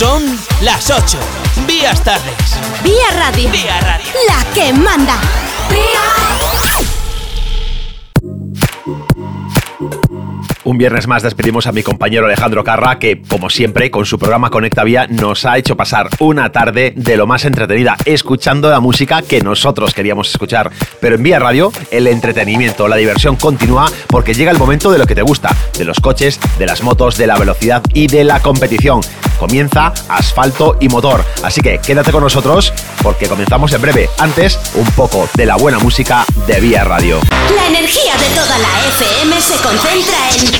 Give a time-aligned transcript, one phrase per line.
[0.00, 0.24] Son
[0.62, 1.18] las 8.
[1.66, 2.58] Vías tardes.
[2.82, 3.50] Vía Radio.
[3.50, 4.10] Vía Radio.
[4.26, 5.20] La que manda.
[10.70, 14.50] Un viernes más despedimos a mi compañero Alejandro Carra, que, como siempre, con su programa
[14.50, 19.20] Conecta Vía, nos ha hecho pasar una tarde de lo más entretenida, escuchando la música
[19.20, 20.70] que nosotros queríamos escuchar.
[21.00, 25.06] Pero en Vía Radio, el entretenimiento, la diversión continúa porque llega el momento de lo
[25.08, 28.38] que te gusta, de los coches, de las motos, de la velocidad y de la
[28.38, 29.00] competición.
[29.40, 31.24] Comienza asfalto y motor.
[31.42, 34.08] Así que quédate con nosotros porque comenzamos en breve.
[34.18, 37.18] Antes, un poco de la buena música de Vía Radio.
[37.56, 40.59] La energía de toda la FM se concentra en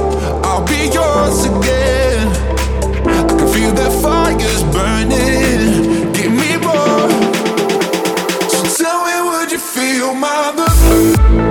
[0.53, 2.27] I'll be yours again.
[3.07, 6.11] I can feel that fire's burning.
[6.11, 7.09] Give me more.
[8.49, 11.50] So tell me, would you feel my love?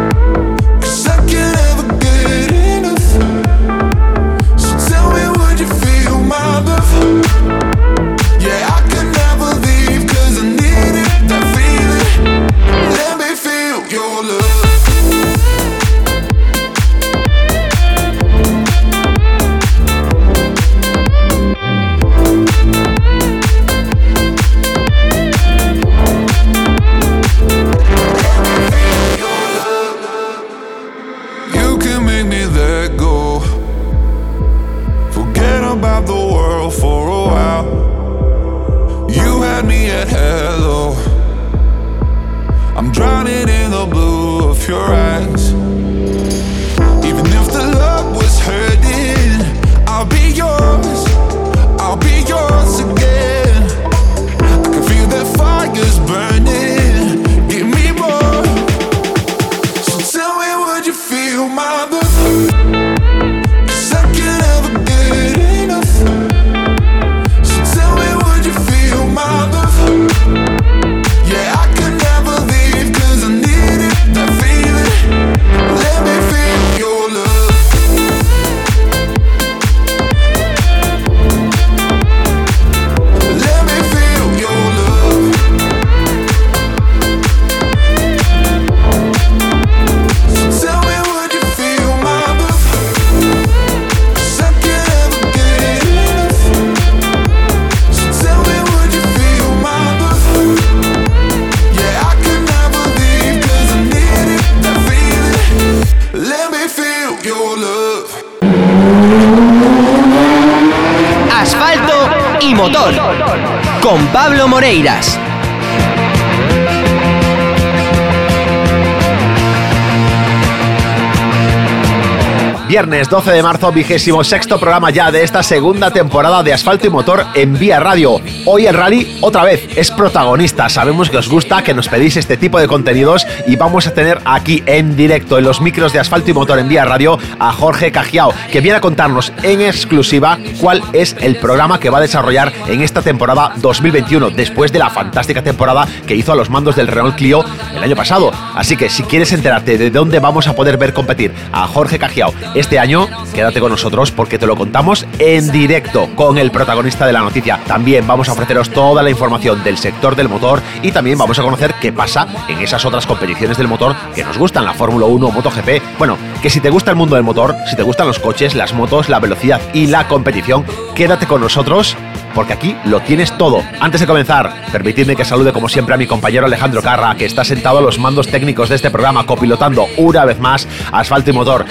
[123.11, 127.27] 12 de marzo, vigésimo sexto programa ya de esta segunda temporada de Asfalto y Motor
[127.35, 128.21] en Vía Radio.
[128.47, 130.69] Hoy el rally otra vez es protagonista.
[130.69, 134.19] Sabemos que os gusta, que nos pedís este tipo de contenidos y vamos a tener
[134.25, 137.93] aquí en directo en los micros de Asfalto y Motor en Vía Radio a Jorge
[137.93, 142.53] Cajiao, que viene a contarnos en exclusiva cuál es el programa que va a desarrollar
[142.67, 146.87] en esta temporada 2021, después de la fantástica temporada que hizo a los mandos del
[146.87, 147.45] Renault Clio
[147.75, 148.33] el año pasado.
[148.55, 152.33] Así que si quieres enterarte de dónde vamos a poder ver competir a Jorge Cajiao
[152.55, 157.13] este año, quédate con nosotros porque te lo contamos en directo con el protagonista de
[157.13, 157.61] la noticia.
[157.67, 161.43] También vamos a ofreceros toda la información del sector del motor y también vamos a
[161.43, 165.31] conocer qué pasa en esas otras competiciones del motor que nos gustan, la Fórmula 1,
[165.31, 165.99] MotoGP.
[165.99, 168.73] Bueno, que si te gusta el mundo del motor, si te gustan los coches, las
[168.73, 170.65] motos, la velocidad y la competición,
[170.95, 171.99] quédate con nosotros
[172.35, 173.63] porque aquí lo tienes todo.
[173.79, 177.45] Antes de comenzar, permitidme que salude como siempre a mi compañero Alejandro Carra, que está
[177.45, 181.67] sentado a los mandos técnicos de este programa, copilotando una vez más Asfalto y Motor.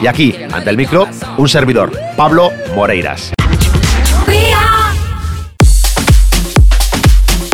[0.00, 1.06] Y aquí, ante el micro,
[1.36, 3.32] un servidor, Pablo Moreiras.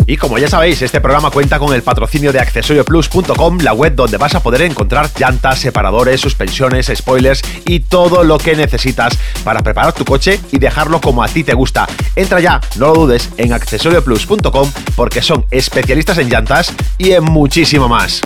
[0.09, 4.15] Y como ya sabéis, este programa cuenta con el patrocinio de accesorioplus.com, la web donde
[4.15, 9.91] vas a poder encontrar llantas, separadores, suspensiones, spoilers y todo lo que necesitas para preparar
[9.91, 11.87] tu coche y dejarlo como a ti te gusta.
[12.15, 17.89] Entra ya, no lo dudes, en accesorioplus.com porque son especialistas en llantas y en muchísimo
[17.89, 18.21] más.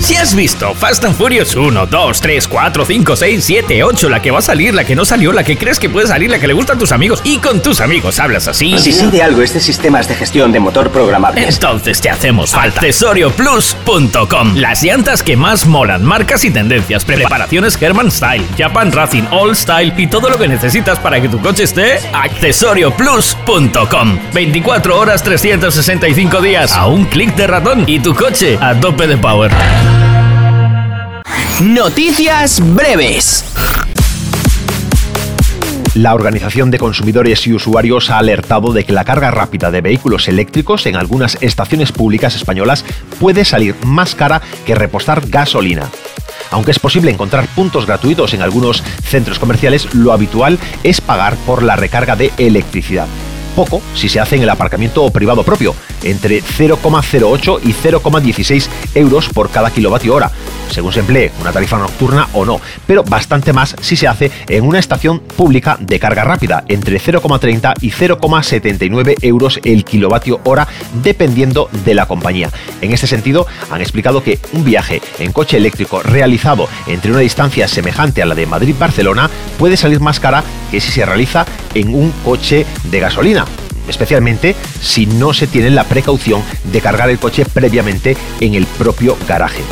[0.00, 4.20] Si has visto Fast and Furious 1, 2, 3, 4, 5, 6, 7, 8, la
[4.20, 6.38] que va a salir, la que no salió, la que crees que puede salir, la
[6.38, 8.78] que le gustan a tus amigos y con tus amigos hablas así.
[8.78, 11.54] Si sí de algo este sistemas de gestión de motor programables.
[11.54, 12.80] Entonces te hacemos falta.
[12.80, 14.56] Accesorioplus.com.
[14.56, 19.92] Las llantas que más molan, marcas y tendencias, preparaciones Herman Style, Japan Racing, All Style
[19.96, 22.00] y todo lo que necesitas para que tu coche esté.
[22.12, 24.18] Accesorioplus.com.
[24.32, 29.18] 24 horas 365 días a un clic de ratón y tu coche a tope de
[29.18, 29.52] power.
[31.60, 33.44] Noticias breves.
[35.94, 40.26] La Organización de Consumidores y Usuarios ha alertado de que la carga rápida de vehículos
[40.26, 42.86] eléctricos en algunas estaciones públicas españolas
[43.20, 45.90] puede salir más cara que repostar gasolina.
[46.50, 51.62] Aunque es posible encontrar puntos gratuitos en algunos centros comerciales, lo habitual es pagar por
[51.62, 53.06] la recarga de electricidad
[53.52, 59.50] poco si se hace en el aparcamiento privado propio, entre 0,08 y 0,16 euros por
[59.50, 60.30] cada kilovatio hora,
[60.70, 64.64] según se emplee una tarifa nocturna o no, pero bastante más si se hace en
[64.64, 70.66] una estación pública de carga rápida, entre 0,30 y 0,79 euros el kilovatio hora,
[71.02, 72.50] dependiendo de la compañía.
[72.80, 77.68] En este sentido, han explicado que un viaje en coche eléctrico realizado entre una distancia
[77.68, 82.12] semejante a la de Madrid-Barcelona puede salir más cara que si se realiza en un
[82.24, 83.41] coche de gasolina
[83.88, 89.16] especialmente si no se tiene la precaución de cargar el coche previamente en el propio
[89.28, 89.62] garaje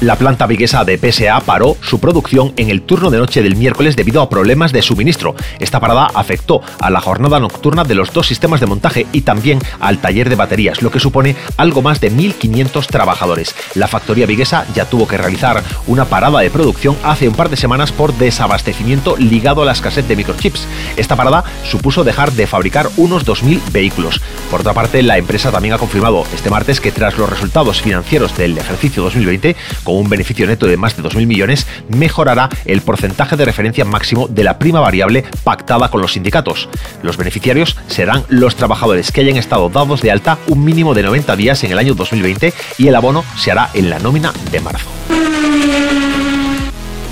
[0.00, 3.96] la planta viguesa de PSA paró su producción en el turno de noche del miércoles
[3.96, 5.34] debido a problemas de suministro.
[5.58, 9.58] Esta parada afectó a la jornada nocturna de los dos sistemas de montaje y también
[9.78, 13.54] al taller de baterías, lo que supone algo más de 1.500 trabajadores.
[13.74, 17.56] La factoría viguesa ya tuvo que realizar una parada de producción hace un par de
[17.56, 20.66] semanas por desabastecimiento ligado a la escasez de microchips.
[20.96, 24.20] Esta parada supuso dejar de fabricar unos 2.000 vehículos.
[24.50, 28.36] Por otra parte, la empresa también ha confirmado este martes que tras los resultados financieros
[28.36, 29.56] del ejercicio 2020,
[29.92, 34.44] un beneficio neto de más de 2.000 millones, mejorará el porcentaje de referencia máximo de
[34.44, 36.68] la prima variable pactada con los sindicatos.
[37.02, 41.36] Los beneficiarios serán los trabajadores que hayan estado dados de alta un mínimo de 90
[41.36, 44.88] días en el año 2020 y el abono se hará en la nómina de marzo.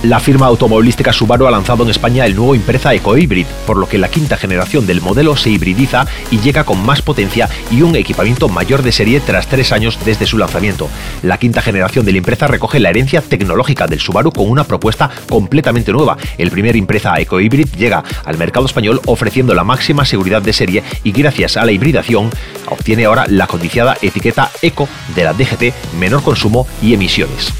[0.04, 3.98] La firma automovilística Subaru ha lanzado en España el nuevo Impreza EcoHybrid, por lo que
[3.98, 8.48] la quinta generación del modelo se hibridiza y llega con más potencia y un equipamiento
[8.48, 10.88] mayor de serie tras tres años desde su lanzamiento.
[11.24, 15.90] La quinta generación del Impreza recoge la herencia tecnológica del Subaru con una propuesta completamente
[15.90, 16.16] nueva.
[16.38, 21.10] El primer Impreza EcoHybrid llega al mercado español ofreciendo la máxima seguridad de serie y
[21.10, 22.30] gracias a la hibridación
[22.70, 27.52] obtiene ahora la codiciada etiqueta Eco de la DGT, menor consumo y emisiones.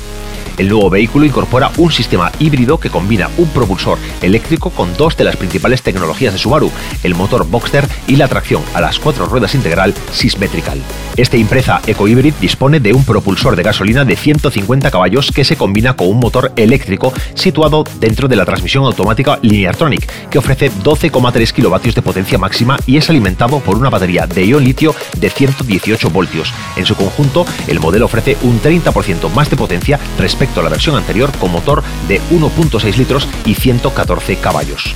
[0.58, 5.22] El nuevo vehículo incorpora un sistema híbrido que combina un propulsor eléctrico con dos de
[5.22, 6.72] las principales tecnologías de Subaru,
[7.04, 10.82] el motor Boxster y la tracción a las cuatro ruedas integral Sysmetrical.
[11.16, 15.94] Este Impreza EcoHybrid dispone de un propulsor de gasolina de 150 caballos que se combina
[15.94, 21.94] con un motor eléctrico situado dentro de la transmisión automática Lineartronic, que ofrece 12,3 kilovatios
[21.94, 26.52] de potencia máxima y es alimentado por una batería de ion litio de 118 voltios.
[26.74, 31.30] En su conjunto, el modelo ofrece un 30% más de potencia respecto la versión anterior
[31.38, 34.94] con motor de 1.6 litros y 114 caballos.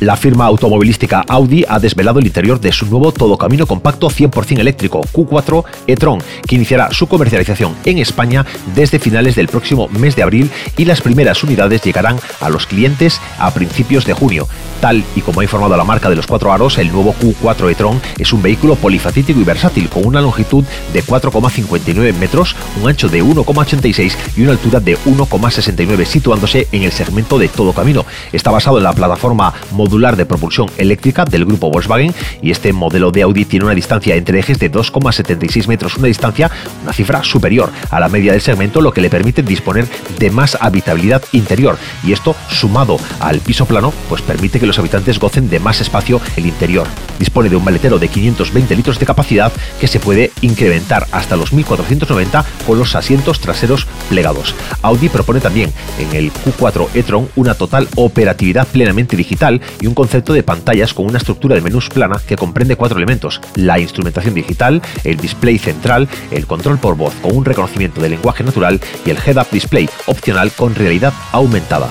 [0.00, 5.00] La firma automovilística Audi ha desvelado el interior de su nuevo todocamino compacto 100% eléctrico
[5.12, 8.46] Q4 e-tron, que iniciará su comercialización en España
[8.76, 13.20] desde finales del próximo mes de abril y las primeras unidades llegarán a los clientes
[13.40, 14.46] a principios de junio.
[14.80, 18.00] Tal y como ha informado la marca de los cuatro aros, el nuevo Q4 e-tron
[18.18, 23.24] es un vehículo polifacético y versátil con una longitud de 4,59 metros, un ancho de
[23.24, 28.06] 1,86 y una altura de 1,69, situándose en el segmento de todo camino.
[28.32, 29.52] Está basado en la plataforma
[29.88, 34.16] modular de propulsión eléctrica del grupo Volkswagen y este modelo de Audi tiene una distancia
[34.16, 36.50] entre ejes de 2,76 metros, una distancia,
[36.82, 40.58] una cifra superior a la media del segmento, lo que le permite disponer de más
[40.60, 45.58] habitabilidad interior y esto sumado al piso plano, pues permite que los habitantes gocen de
[45.58, 46.86] más espacio el interior.
[47.18, 51.54] Dispone de un maletero de 520 litros de capacidad que se puede incrementar hasta los
[51.54, 54.54] 1490 con los asientos traseros plegados.
[54.82, 60.32] Audi propone también en el Q4 e-tron una total operatividad plenamente digital y un concepto
[60.32, 64.82] de pantallas con una estructura de menús plana que comprende cuatro elementos, la instrumentación digital,
[65.04, 69.18] el display central, el control por voz con un reconocimiento de lenguaje natural y el
[69.24, 71.88] head-up display opcional con realidad aumentada.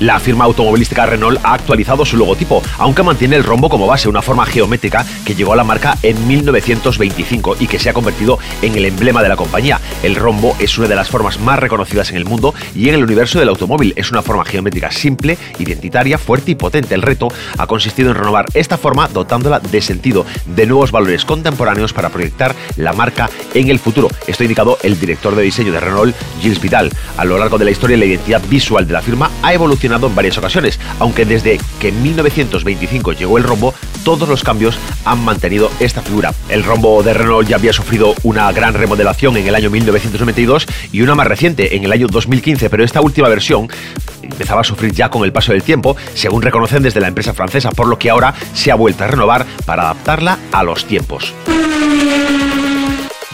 [0.00, 4.22] La firma automovilística Renault ha actualizado su logotipo, aunque mantiene el rombo como base, una
[4.22, 8.76] forma geométrica que llegó a la marca en 1925 y que se ha convertido en
[8.76, 9.80] el emblema de la compañía.
[10.04, 13.02] El rombo es una de las formas más reconocidas en el mundo y en el
[13.02, 13.92] universo del automóvil.
[13.96, 16.94] Es una forma geométrica simple, identitaria, fuerte y potente.
[16.94, 17.26] El reto
[17.56, 22.54] ha consistido en renovar esta forma dotándola de sentido, de nuevos valores contemporáneos para proyectar
[22.76, 24.08] la marca en el futuro.
[24.28, 26.92] Esto ha indicado el director de diseño de Renault, Gilles Vidal.
[27.16, 30.14] A lo largo de la historia, la identidad visual de la firma ha evolucionado en
[30.14, 35.70] varias ocasiones, aunque desde que en 1925 llegó el rombo, todos los cambios han mantenido
[35.80, 36.34] esta figura.
[36.48, 41.00] El rombo de Renault ya había sufrido una gran remodelación en el año 1992 y
[41.00, 43.68] una más reciente en el año 2015, pero esta última versión
[44.22, 47.70] empezaba a sufrir ya con el paso del tiempo, según reconocen desde la empresa francesa,
[47.70, 51.32] por lo que ahora se ha vuelto a renovar para adaptarla a los tiempos.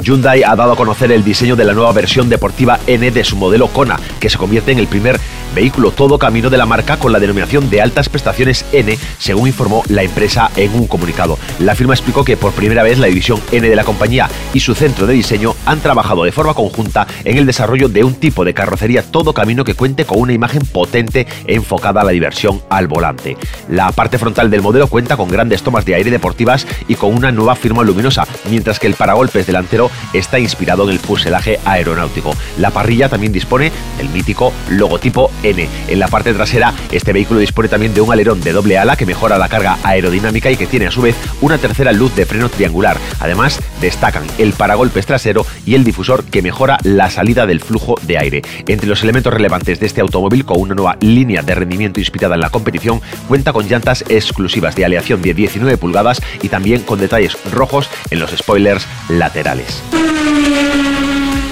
[0.04, 3.37] Hyundai ha dado a conocer el diseño de la nueva versión deportiva N de su
[3.37, 5.18] modelo Kona, que se convierte en el primer
[5.54, 9.82] vehículo todo camino de la marca con la denominación de altas prestaciones N, según informó
[9.88, 11.38] la empresa en un comunicado.
[11.58, 14.75] La firma explicó que por primera vez la división N de la compañía y su
[14.75, 18.54] centro de diseño han trabajado de forma conjunta en el desarrollo de un tipo de
[18.54, 23.37] carrocería todo camino que cuente con una imagen potente enfocada a la diversión al volante.
[23.68, 27.32] La parte frontal del modelo cuenta con grandes tomas de aire deportivas y con una
[27.32, 32.34] nueva firma luminosa, mientras que el paragolpes delantero está inspirado en el fuselaje aeronáutico.
[32.58, 37.92] La parrilla también dispone del mítico logotipo En la parte trasera, este vehículo dispone también
[37.92, 40.90] de un alerón de doble ala que mejora la carga aerodinámica y que tiene a
[40.90, 42.96] su vez una tercera luz de freno triangular.
[43.20, 48.16] Además, destacan el paragolpes trasero y el difusor que mejora la salida del flujo de
[48.16, 48.42] aire.
[48.66, 52.40] Entre los elementos relevantes de este automóvil, con una nueva línea de rendimiento inspirada en
[52.40, 57.36] la competición, cuenta con llantas exclusivas de aleación de 19 pulgadas y también con detalles
[57.52, 59.82] rojos en los spoilers laterales.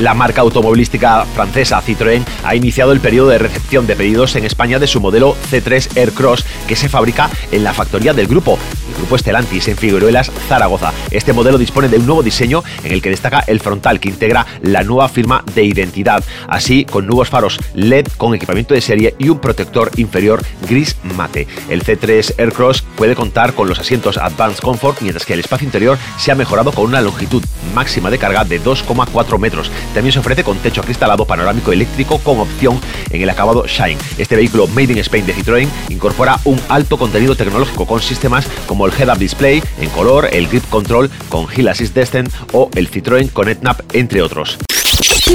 [0.00, 4.78] La marca automovilística francesa Citroën ha iniciado el periodo de recepción de pedidos en España
[4.78, 8.58] de su modelo C3 Aircross que se fabrica en la factoría del grupo,
[8.88, 10.92] el grupo Estelantis en Figueruelas, Zaragoza.
[11.10, 14.46] Este modelo dispone de un nuevo diseño en el que destaca el frontal que integra
[14.62, 19.28] la nueva firma de identidad, así con nuevos faros LED con equipamiento de serie y
[19.28, 21.46] un protector inferior gris mate.
[21.68, 25.98] El C3 Aircross puede contar con los asientos Advanced Comfort, mientras que el espacio interior
[26.18, 27.42] se ha mejorado con una longitud
[27.74, 29.70] máxima de carga de 2,4 metros.
[29.94, 33.98] También se ofrece con techo acristalado panorámico eléctrico con opción en el acabado Shine.
[34.18, 38.86] Este vehículo Made in Spain de Citroën incorpora un alto contenido tecnológico con sistemas como
[38.86, 43.30] el Head-Up Display en color, el Grip Control con Hill Assist Descent o el Citroën
[43.32, 44.58] Connect Nap, entre otros.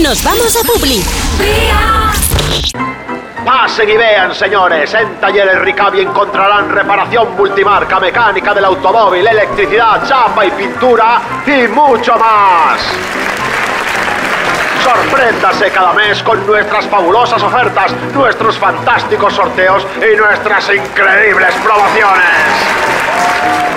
[0.01, 1.03] Nos vamos a Publi.
[3.45, 4.93] Pasen y vean, señores.
[4.93, 12.17] En Talleres Ricavi encontrarán reparación multimarca, mecánica del automóvil, electricidad, chapa y pintura y mucho
[12.17, 12.81] más.
[14.87, 22.23] Sorpréndase cada mes con nuestras fabulosas ofertas, nuestros fantásticos sorteos y nuestras increíbles promociones.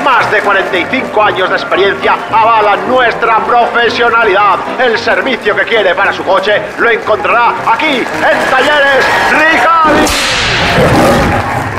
[0.04, 4.60] Más de 45 años de experiencia avalan nuestra profesionalidad.
[4.78, 10.06] El servicio que quiere para su coche lo encontrará aquí en Talleres Ricavi.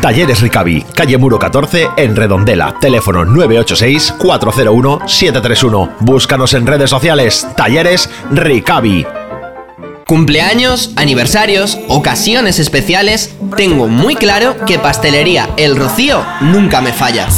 [0.02, 2.76] Talleres Ricavi, calle Muro 14, en Redondela.
[2.82, 5.92] Teléfono 986-401-731.
[6.02, 7.48] Búscanos en redes sociales.
[7.56, 9.21] Talleres Ricavi.
[10.12, 17.30] Cumpleaños, aniversarios, ocasiones especiales, tengo muy claro que Pastelería El Rocío nunca me falla.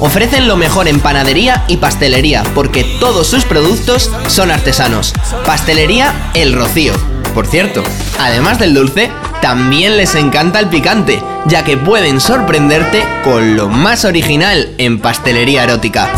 [0.00, 5.12] Ofrecen lo mejor en panadería y pastelería porque todos sus productos son artesanos.
[5.46, 6.92] Pastelería El Rocío.
[7.34, 7.84] Por cierto,
[8.18, 14.04] además del dulce, también les encanta el picante, ya que pueden sorprenderte con lo más
[14.04, 16.10] original en pastelería erótica.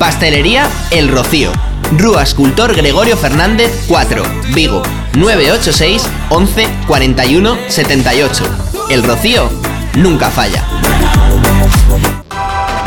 [0.00, 1.52] Pastelería El Rocío.
[1.98, 4.22] Rúa Escultor Gregorio Fernández 4,
[4.54, 4.82] Vigo,
[5.14, 8.44] 986 11 41 78.
[8.90, 9.48] El Rocío
[9.96, 10.64] nunca falla.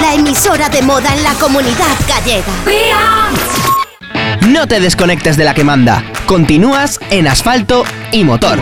[0.02, 2.54] La emisora de moda en la comunidad gallega.
[4.48, 6.04] No te desconectes de la que manda.
[6.26, 8.60] Continúas en asfalto y motor.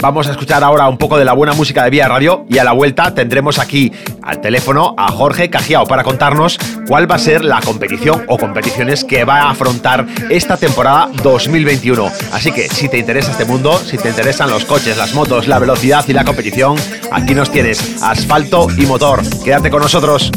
[0.00, 2.64] Vamos a escuchar ahora un poco de la buena música de Vía Radio y a
[2.64, 7.44] la vuelta tendremos aquí al teléfono a Jorge Cajiao para contarnos cuál va a ser
[7.44, 12.10] la competición o competiciones que va a afrontar esta temporada 2021.
[12.32, 15.58] Así que si te interesa este mundo, si te interesan los coches, las motos, la
[15.58, 16.76] velocidad y la competición,
[17.10, 19.22] aquí nos tienes asfalto y motor.
[19.44, 20.30] Quédate con nosotros.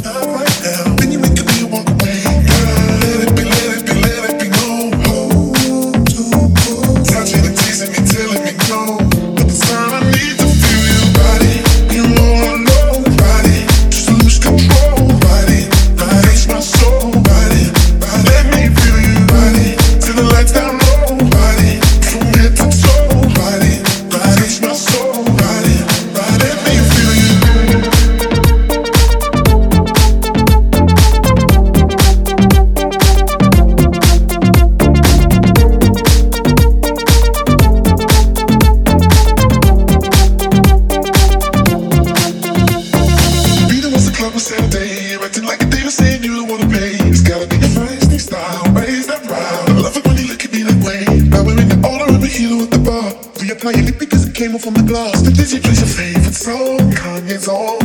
[54.61, 55.21] from the glass.
[55.21, 56.91] The dizzy plays your favorite song.
[56.91, 57.80] Kanye's on.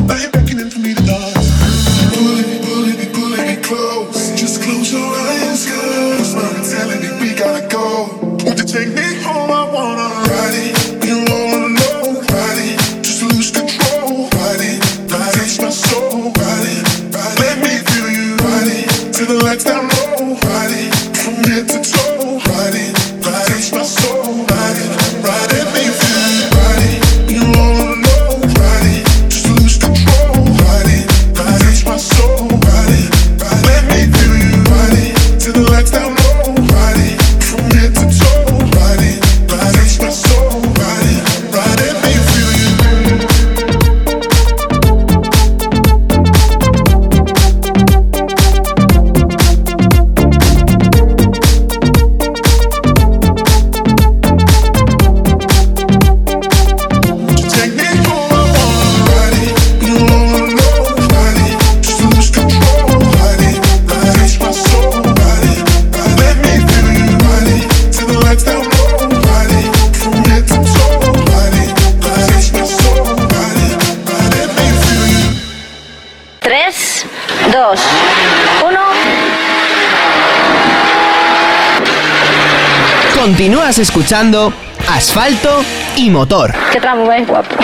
[83.66, 84.52] Continúas escuchando
[84.88, 85.64] Asfalto
[85.96, 86.54] y Motor.
[86.72, 87.56] Qué tramo más guapo.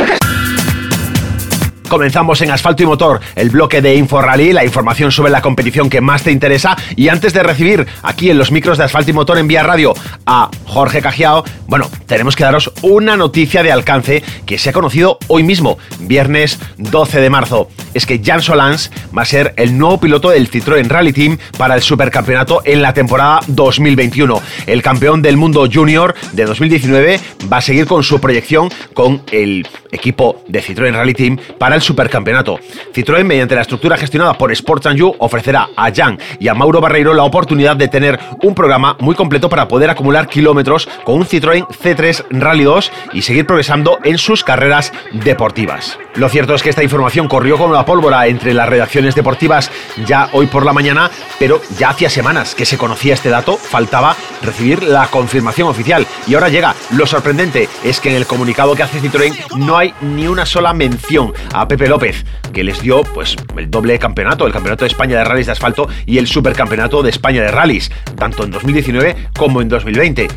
[1.88, 6.00] Comenzamos en Asfalto y Motor, el bloque de InfoRally, la información sobre la competición que
[6.00, 6.76] más te interesa.
[6.97, 9.94] Y antes de recibir aquí en los micros de Asfalto y Motor en Vía Radio
[10.26, 15.19] a Jorge Cajiao, bueno, tenemos que daros una noticia de alcance que se ha conocido
[15.29, 17.69] hoy mismo, viernes 12 de marzo.
[17.95, 21.75] Es que Jan Solans va a ser el nuevo piloto del Citroën Rally Team para
[21.75, 24.41] el Supercampeonato en la temporada 2021.
[24.67, 27.21] El campeón del mundo junior de 2019
[27.52, 31.83] va a seguir con su proyección con el equipo de Citroën Rally Team para el
[31.83, 32.59] Supercampeonato.
[32.95, 37.15] Citroën, mediante la estructura gestionada por Sports You, ofrecerá a Jan y a Mauro Barreiro
[37.15, 41.67] la oportunidad de tener un programa muy completo para poder acumular kilómetros con un Citroën
[41.69, 42.72] C3 Rally 2
[43.13, 45.99] y seguir progresando en sus carreras deportivas.
[46.15, 49.71] Lo cierto es que esta información corrió como la pólvora entre las redacciones deportivas
[50.06, 54.17] ya hoy por la mañana, pero ya hacía semanas que se conocía este dato, faltaba
[54.43, 56.06] recibir la confirmación oficial.
[56.26, 59.95] Y ahora llega, lo sorprendente es que en el comunicado que hace Citroën no hay
[60.00, 64.52] ni una sola mención a Pepe López, que les dio pues el doble campeonato, el
[64.52, 68.45] Campeonato de España de Rallys de Asfalto y el Supercampeonato de España de Rallys, tanto
[68.45, 70.28] en 2019 como en 2020.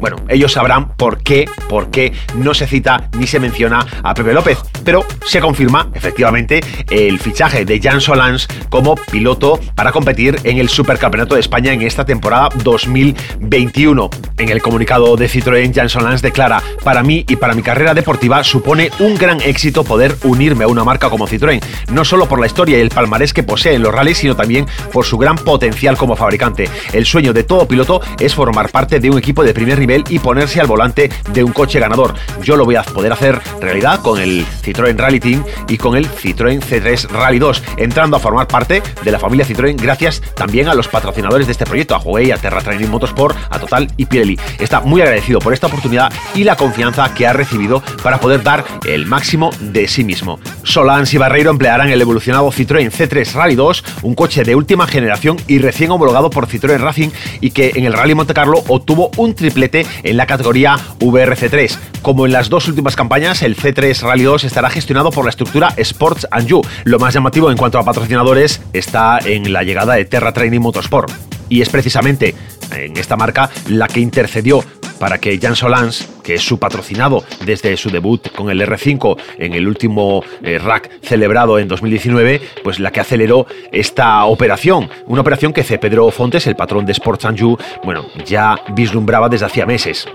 [0.00, 4.32] Bueno, ellos sabrán por qué, por qué no se cita ni se menciona a Pepe
[4.32, 6.60] López, pero se confirma efectivamente
[6.90, 11.82] el fichaje de Jan Solans como piloto para competir en el Supercampeonato de España en
[11.82, 14.10] esta temporada 2021.
[14.38, 18.42] En el comunicado de Citroën, Jan Solans declara, para mí y para mi carrera deportiva
[18.42, 22.46] supone un gran éxito poder unirme a una marca como Citroën, no solo por la
[22.46, 25.98] historia y el palmarés que posee en los rallies, sino también por su gran potencial
[25.98, 26.70] como fabricante.
[26.94, 30.18] El sueño de todo piloto es formar parte de un equipo de primer nivel y
[30.18, 32.14] ponerse al volante de un coche ganador.
[32.42, 36.08] Yo lo voy a poder hacer realidad con el Citroën Rally Team y con el
[36.08, 40.74] Citroën C3 Rally 2, entrando a formar parte de la familia Citroën gracias también a
[40.74, 44.38] los patrocinadores de este proyecto, a Huawei, a Terra Training Motorsport, a Total y Pirelli.
[44.58, 48.64] Está muy agradecido por esta oportunidad y la confianza que ha recibido para poder dar
[48.86, 50.38] el máximo de sí mismo.
[50.62, 55.36] Solans y Barreiro emplearán el evolucionado Citroën C3 Rally 2, un coche de última generación
[55.48, 59.34] y recién homologado por Citroën Racing y que en el Rally Monte Carlo obtuvo un
[59.34, 61.76] triplete en la categoría VRC3.
[62.02, 65.72] Como en las dos últimas campañas, el C3 Rally 2 estará gestionado por la estructura
[65.76, 66.62] Sports and You.
[66.84, 71.10] Lo más llamativo en cuanto a patrocinadores está en la llegada de Terra Training Motorsport.
[71.48, 72.34] Y es precisamente
[72.74, 74.64] en esta marca la que intercedió
[74.98, 79.54] para que Jan Solans, que es su patrocinado desde su debut con el R5 en
[79.54, 84.88] el último eh, rack celebrado en 2019, pues la que aceleró esta operación.
[85.06, 85.78] Una operación que C.
[85.78, 90.06] Pedro Fontes, el patrón de Sports and You, bueno, ya vislumbraba desde hacía meses.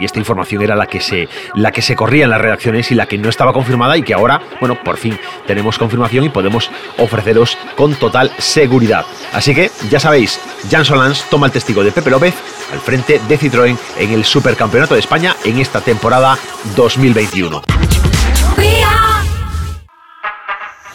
[0.00, 2.94] Y esta información era la que se, la que se corría en las redacciones y
[2.94, 6.70] la que no estaba confirmada y que ahora, bueno, por fin tenemos confirmación y podemos
[6.98, 9.04] ofreceros con total seguridad.
[9.32, 12.34] Así que, ya sabéis, Jan Solans toma el testigo de Pepe López
[12.72, 16.36] al frente de Citroën en el Supercampeonato de España en esta temporada
[16.76, 17.62] 2021.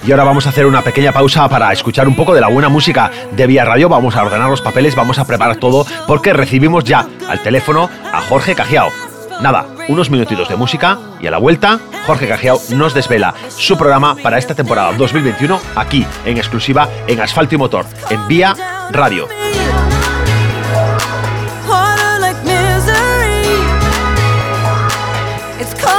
[0.05, 2.69] Y ahora vamos a hacer una pequeña pausa para escuchar un poco de la buena
[2.69, 3.89] música de Vía Radio.
[3.89, 8.21] Vamos a ordenar los papeles, vamos a preparar todo porque recibimos ya al teléfono a
[8.21, 8.89] Jorge Cajiao.
[9.41, 14.15] Nada, unos minutitos de música y a la vuelta, Jorge Cajiao nos desvela su programa
[14.15, 18.55] para esta temporada 2021 aquí en exclusiva en Asfalto y Motor, en Vía
[18.91, 19.27] Radio.
[25.59, 25.96] It's cold.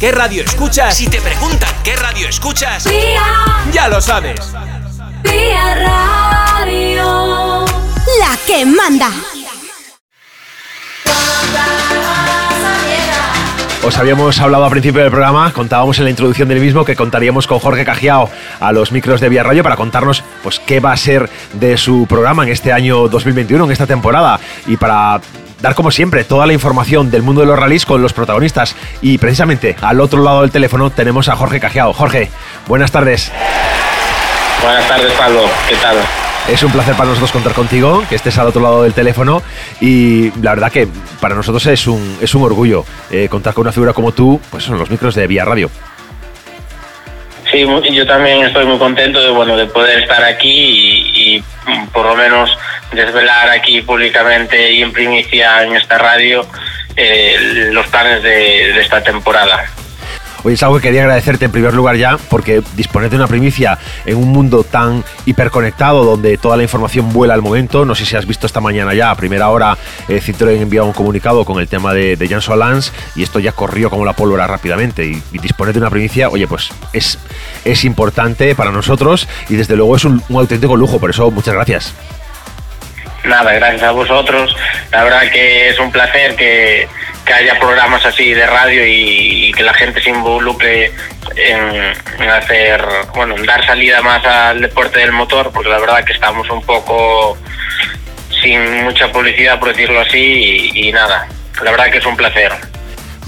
[0.00, 2.84] Qué radio escuchas, si te preguntan qué radio escuchas,
[3.72, 4.40] ya lo sabes.
[6.64, 7.64] Radio.
[8.18, 9.08] La que manda.
[13.84, 17.46] Os habíamos hablado al principio del programa, contábamos en la introducción del mismo que contaríamos
[17.46, 20.96] con Jorge Cajiao a los micros de Vía Radio para contarnos pues qué va a
[20.96, 25.20] ser de su programa en este año 2021, en esta temporada y para
[25.60, 28.76] dar como siempre toda la información del mundo de los rallies con los protagonistas.
[29.00, 31.92] Y precisamente al otro lado del teléfono tenemos a Jorge Cajeado.
[31.92, 32.30] Jorge,
[32.66, 33.30] buenas tardes.
[34.62, 35.48] Buenas tardes, Pablo.
[35.68, 35.96] ¿Qué tal?
[36.48, 39.42] Es un placer para nosotros contar contigo, que estés al otro lado del teléfono
[39.80, 40.88] y la verdad que
[41.20, 44.64] para nosotros es un, es un orgullo eh, contar con una figura como tú, pues
[44.64, 45.70] son los micros de Vía Radio.
[47.50, 51.44] Sí, yo también estoy muy contento de bueno de poder estar aquí y
[51.92, 52.56] por lo menos
[52.92, 56.46] desvelar aquí públicamente y en primicia en esta radio
[56.96, 59.64] eh, los planes de, esta temporada.
[60.42, 63.78] Oye, es algo que quería agradecerte en primer lugar ya, porque disponer de una primicia
[64.06, 67.84] en un mundo tan hiperconectado, donde toda la información vuela al momento.
[67.84, 69.76] No sé si has visto esta mañana ya, a primera hora,
[70.08, 73.52] eh, Citroën enviado un comunicado con el tema de, de Jan Solans y esto ya
[73.52, 75.04] corrió como la pólvora rápidamente.
[75.04, 77.18] Y, disponer de una primicia, oye, pues es,
[77.64, 80.98] es importante para nosotros y desde luego es un auténtico lujo.
[80.98, 81.94] Por eso, muchas gracias.
[83.24, 84.56] Nada, gracias a vosotros.
[84.90, 86.88] La verdad que es un placer que,
[87.32, 90.90] haya programas así de radio y, que la gente se involucre
[91.36, 96.12] en, hacer, bueno, en dar salida más al deporte del motor, porque la verdad que
[96.12, 97.38] estamos un poco
[98.42, 101.28] sin mucha publicidad, por decirlo así, y nada,
[101.62, 102.52] la verdad que es un placer.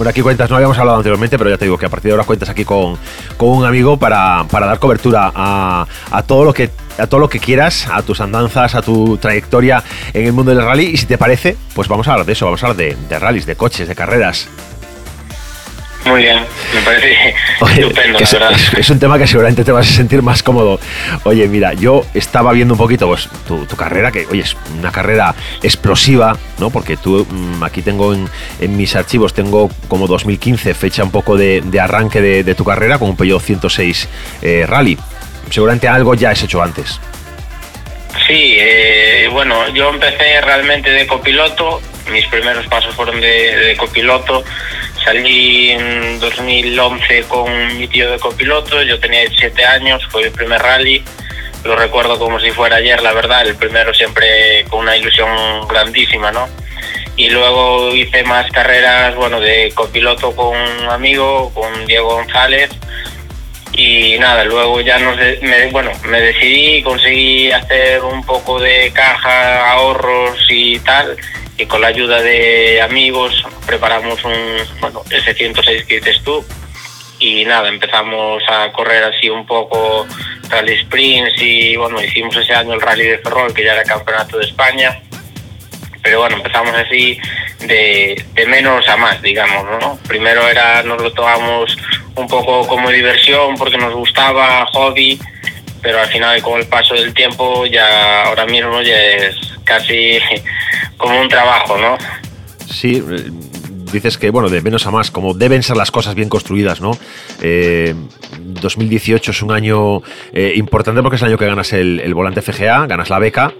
[0.02, 2.12] Bueno, aquí cuentas, no habíamos hablado anteriormente, pero ya te digo que a partir de
[2.12, 2.98] ahora cuentas aquí con,
[3.38, 5.86] un amigo para, dar cobertura a,
[6.26, 10.26] todo lo que a todo lo que quieras, a tus andanzas, a tu trayectoria en
[10.26, 10.86] el mundo del rally.
[10.86, 13.18] Y si te parece, pues vamos a hablar de eso, vamos a hablar de, de
[13.18, 14.48] rallies, de coches, de carreras.
[16.04, 16.38] Muy bien,
[16.74, 17.14] me parece
[17.80, 18.52] estupendo, es, verdad.
[18.76, 20.80] Es, un tema que seguramente te vas a sentir más cómodo.
[21.22, 25.34] Oye, mira, yo estaba viendo un poquito pues, tu, carrera, que oye, es una carrera
[25.62, 26.70] explosiva, ¿no?
[26.70, 28.28] Porque tú, mm, aquí tengo en,
[28.76, 33.16] mis archivos, tengo como 2015, fecha un poco de, arranque de, tu carrera con un
[33.16, 34.08] Peugeot 106
[34.42, 34.98] eh, Rally.
[35.50, 37.00] Seguramente algo ya has hecho antes.
[38.26, 44.44] Sí, eh, bueno, yo empecé realmente de copiloto, mis primeros pasos fueron de copiloto
[45.04, 50.62] Salí en 2011 con mi tío de copiloto, yo tenía 17 años, fue mi primer
[50.62, 51.02] rally,
[51.64, 56.30] lo recuerdo como si fuera ayer, la verdad, el primero siempre con una ilusión grandísima,
[56.30, 56.48] ¿no?
[57.16, 62.70] Y luego hice más carreras, bueno, de copiloto con un amigo, con Diego González,
[63.72, 68.92] y nada, luego ya no sé, me, bueno, me decidí, conseguí hacer un poco de
[68.92, 71.16] caja, ahorros y tal,
[71.56, 74.34] y con la ayuda de amigos preparamos un,
[74.80, 76.44] bueno, ese 106 que dices tú
[77.18, 80.06] y nada, empezamos a correr así un poco
[80.48, 84.38] rally sprints y bueno, hicimos ese año el rally de Ferrol que ya era campeonato
[84.38, 85.00] de España
[86.02, 87.18] pero bueno, empezamos así
[87.60, 89.98] de, de menos a más, digamos, ¿no?
[90.08, 91.76] Primero era, nos lo tomamos
[92.16, 95.18] un poco como diversión porque nos gustaba, hobby,
[95.80, 100.18] pero al final con el paso del tiempo ya ahora mismo ya es casi
[100.96, 101.96] como un trabajo, ¿no?
[102.68, 103.30] Sí, eh,
[103.92, 106.92] dices que, bueno, de menos a más, como deben ser las cosas bien construidas, ¿no?
[107.40, 110.02] 2018 eh, es un año
[110.32, 113.52] eh, importante porque es el año que ganas el, volante FGA, ganas la beca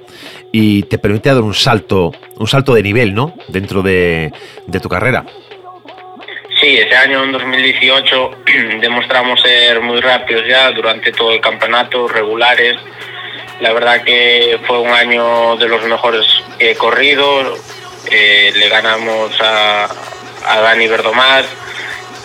[0.50, 3.34] y te permite dar un salto, un salto de nivel, ¿no?
[3.48, 4.32] Dentro de,
[4.82, 5.24] tu carrera.
[6.60, 8.30] Sí, ese año en 2018
[8.80, 12.76] demostramos ser muy rápidos ya durante todo el campeonato, regulares,
[13.60, 16.26] la verdad que fue un año de los mejores
[16.58, 17.56] que he corrido.
[18.10, 19.88] Eh, le ganamos a,
[20.46, 21.44] a Dani Verdomar.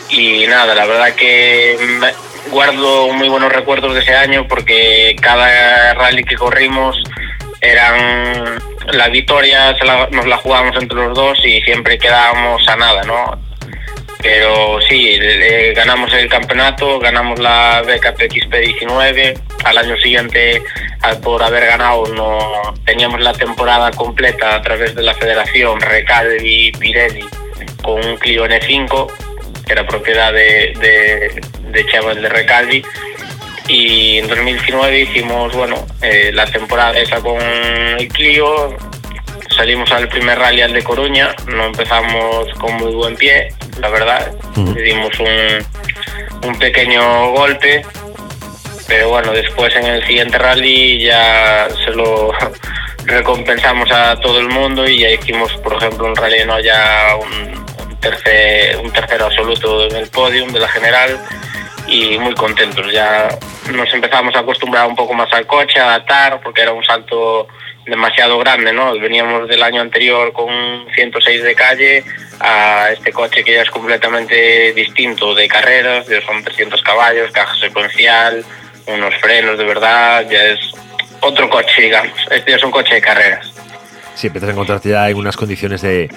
[0.10, 1.77] Y nada, la verdad que
[2.49, 6.97] guardo muy buenos recuerdos de ese año porque cada rally que corrimos
[7.60, 8.58] eran
[8.93, 9.75] la victoria
[10.12, 13.38] nos la jugábamos entre los dos y siempre quedábamos a nada, ¿no?
[14.21, 15.19] Pero sí,
[15.75, 19.34] ganamos el campeonato, ganamos la beca PXP 19,
[19.65, 20.63] al año siguiente
[21.21, 27.25] por haber ganado no teníamos la temporada completa a través de la federación Recalvi Pirelli
[27.88, 29.08] con un Clio N5
[29.65, 32.84] que era propiedad de, de, de Chaval de Recalvi.
[33.69, 38.76] Y en 2019 hicimos bueno eh, la temporada esa con el Clio.
[39.56, 43.47] Salimos al primer rally al de Coruña no empezamos con muy buen pie
[43.80, 44.34] la verdad.
[44.54, 47.84] Dimos un, un pequeño golpe
[48.86, 52.32] pero bueno, después en el siguiente rally ya se lo
[53.06, 57.66] recompensamos a todo el mundo y ya hicimos, por ejemplo, un rally no ya un,
[57.99, 61.19] tercer, un tercero absoluto en el podium de la general
[61.88, 62.91] y muy contentos.
[62.91, 63.29] Ya
[63.71, 67.47] nos empezamos a acostumbrar un poco más al coche, a adaptar, porque era un salto
[67.86, 68.97] demasiado grande, ¿no?
[68.99, 70.49] Veníamos del año anterior con
[70.93, 72.03] 106 de calle
[72.39, 78.43] a este coche que ya es completamente distinto de carreras, son 300 caballos, caja secuencial,
[78.88, 80.60] unos frenos de verdad, ya es
[81.21, 82.17] otro coche, digamos.
[82.29, 83.53] Este es un coche de carreras.
[84.17, 86.10] Sí, empiezas a encontrarte ya en unas condiciones de,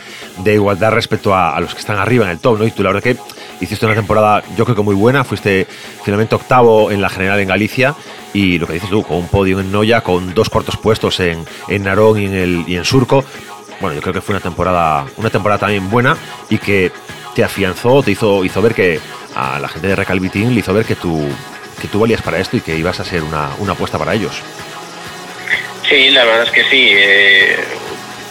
[0.47, 2.67] igualdad respecto a, los que están arriba en el top, ¿no?
[2.67, 3.17] Y tú la verdad que
[3.61, 5.67] hiciste una temporada, yo creo que muy buena, fuiste
[6.03, 7.95] finalmente octavo en la general en Galicia
[8.33, 11.45] y lo que dices tú, con un podio en Noya, con dos cuartos puestos en,
[11.69, 13.23] en Narón y en, el, y en Surco.
[13.83, 16.17] Bueno, yo creo que fue una temporada, una temporada también buena
[16.49, 16.91] y que
[17.35, 18.99] te afianzó, te hizo, hizo ver que
[19.37, 21.29] a la gente de Recalvitín le hizo ver que tú
[21.81, 24.43] que tú valías para esto y que ibas a ser una, apuesta para ellos.
[25.89, 26.91] Sí, la verdad es que sí.
[26.93, 27.57] Eh,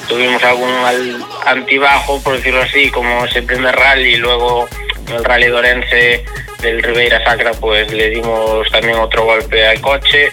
[0.09, 4.67] tuvimos algún antibajo, por decirlo así, como ese primer rally y luego
[5.07, 6.25] el rally dorense
[6.61, 10.31] del Ribeira Sacra, pues le dimos también otro golpe al coche.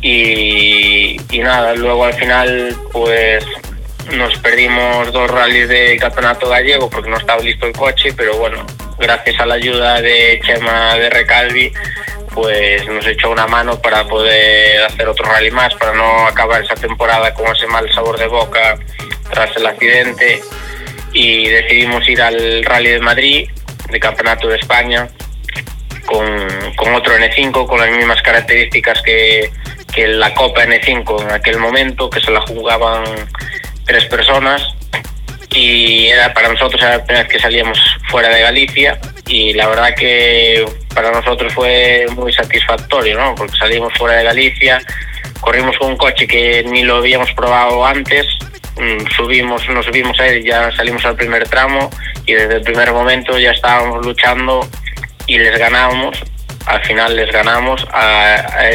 [0.00, 3.44] Y, y nada, luego al final, pues
[4.12, 8.64] nos perdimos dos rallies de campeonato gallego porque no estaba listo el coche, pero bueno,
[8.98, 11.72] gracias a la ayuda de Chema de Recalvi,
[12.34, 16.74] pues nos echó una mano para poder hacer otro rally más, para no acabar esa
[16.74, 18.78] temporada con ese mal sabor de boca
[19.30, 20.40] tras el accidente.
[21.12, 23.50] Y decidimos ir al Rally de Madrid,
[23.90, 25.08] de Campeonato de España,
[26.06, 29.50] con, otro N5, con las mismas características que,
[29.92, 33.04] que la Copa N5 en aquel momento, que se la jugaban
[33.86, 34.62] tres personas
[35.52, 39.68] y era para nosotros era la primera vez que salíamos fuera de Galicia y la
[39.68, 43.34] verdad que para nosotros fue muy satisfactorio, ¿no?
[43.34, 44.80] Porque salimos fuera de Galicia,
[45.40, 48.26] corrimos con un coche que ni lo habíamos probado antes,
[48.76, 51.90] mm, subimos, nos subimos a él, ya salimos al primer tramo
[52.26, 54.68] y desde el primer momento ya estábamos luchando
[55.26, 56.22] y les ganábamos.
[56.66, 58.70] Al final les ganamos a, a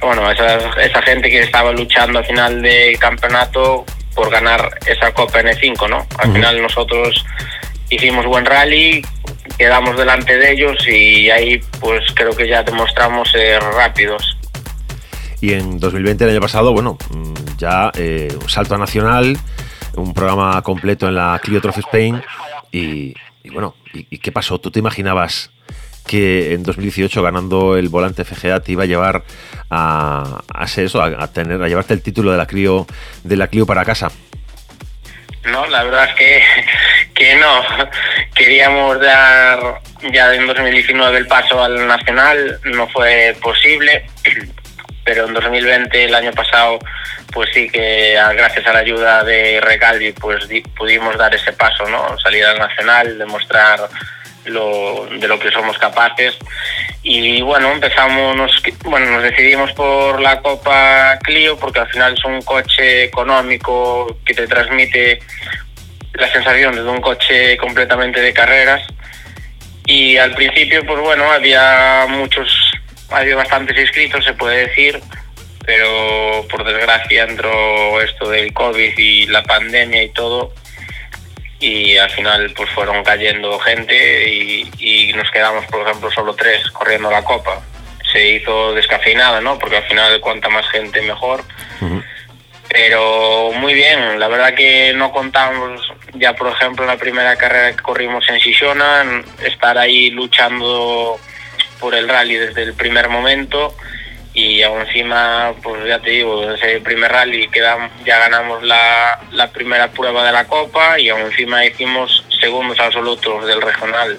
[0.00, 5.40] bueno, esa, esa gente que estaba luchando al final del campeonato por ganar esa Copa
[5.40, 6.06] N5, ¿no?
[6.18, 7.24] Al final nosotros
[7.90, 9.02] hicimos buen rally,
[9.58, 14.36] quedamos delante de ellos y ahí pues creo que ya demostramos ser rápidos.
[15.40, 19.36] Y en 2020, el año pasado, bueno, mm, ya eh, un salto a nacional,
[19.96, 22.22] un programa completo en la Clio Trophy Spain
[22.72, 23.14] y,
[23.52, 24.58] bueno, ¿y, qué pasó?
[24.58, 25.50] ¿Tú te imaginabas
[26.06, 29.22] que en 2018 ganando el volante FGA te iba a llevar
[29.70, 32.86] a, a eso, a, tener, a llevarte el título de la Clio,
[33.22, 34.10] de la Clio para casa?
[35.44, 36.42] No, la verdad es que,
[37.14, 37.62] que no.
[38.34, 39.80] Queríamos dar
[40.12, 44.06] ya en 2019 el paso al nacional, no fue posible,
[45.04, 46.78] pero en 2020, el año pasado,
[47.32, 52.18] pues sí que gracias a la ayuda de Recalvi, pues pudimos dar ese paso, ¿no?
[52.18, 53.80] Salir al nacional, demostrar
[54.46, 56.36] lo, de lo que somos capaces.
[57.02, 62.24] Y bueno, empezamos, nos, bueno, nos decidimos por la Copa Clio porque al final es
[62.24, 65.20] un coche económico que te transmite
[66.14, 68.82] la sensación de un coche completamente de carreras.
[69.86, 72.72] Y al principio, pues bueno, había muchos,
[73.10, 74.98] había bastantes inscritos, se puede decir,
[75.66, 80.54] pero por desgracia entró esto del COVID y la pandemia y todo,
[81.64, 87.10] y al final pues fueron cayendo gente y, nos quedamos por ejemplo solo tres corriendo
[87.10, 87.62] la copa.
[88.12, 91.44] Se hizo descafeinada no porque al final cuanta más gente mejor.
[92.68, 95.80] Pero muy bien la verdad que no contamos
[96.14, 101.18] ya por ejemplo en la primera carrera que corrimos en Sishona estar ahí luchando
[101.80, 103.74] por el rally desde el primer momento
[104.34, 109.50] y aún encima, pues ya te digo, ese primer rally quedamos, ya ganamos la, la
[109.50, 114.18] primera prueba de la Copa y aún encima hicimos segundos absolutos del regional.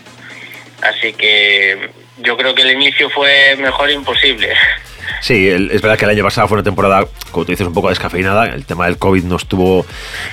[0.81, 4.53] Así que yo creo que el inicio fue mejor imposible.
[5.21, 7.89] Sí, es verdad que el año pasado fue una temporada, como tú dices, un poco
[7.89, 8.45] descafeinada.
[8.47, 9.85] El tema del COVID nos tuvo,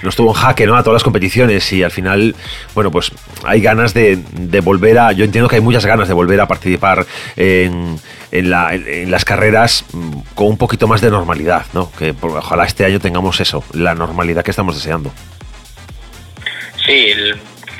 [0.03, 0.77] nos tuvo en jaque ¿no?
[0.77, 2.35] a todas las competiciones y al final,
[2.75, 3.13] bueno, pues
[3.45, 5.13] hay ganas de, de volver a.
[5.13, 7.07] Yo entiendo que hay muchas ganas de volver a participar
[7.37, 7.99] en,
[8.31, 11.91] en, la, en, las carreras mm, con un poquito más de normalidad, ¿no?
[11.93, 15.13] Que ojalá este año tengamos eso, la normalidad que estamos deseando.
[16.85, 17.13] Sí,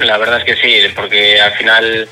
[0.01, 2.09] la verdad es que sí, porque al final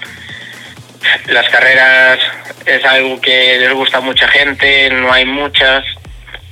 [1.27, 2.19] las carreras
[2.67, 5.85] es algo que les gusta a mucha gente, no hay muchas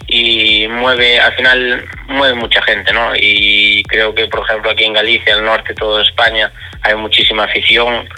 [0.07, 3.13] y mueve, al final mueve mucha gente, ¿no?
[3.15, 6.51] Y creo que, por ejemplo, aquí en Galicia, el norte, todo España,
[6.83, 8.09] hay muchísima afición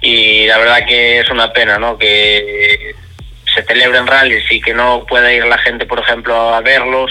[0.00, 1.98] y la verdad que es una pena, ¿no?
[1.98, 2.94] Que
[3.52, 7.10] se celebren rallies y que no pueda ir la gente, por ejemplo, a verlos.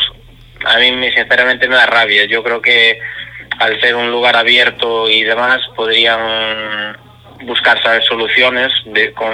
[0.64, 2.26] A mí, sinceramente, me da rabia.
[2.26, 3.00] Yo creo que
[3.60, 6.98] al ser un lugar abierto y demás, podrían
[7.42, 9.30] buscar soluciones de, con,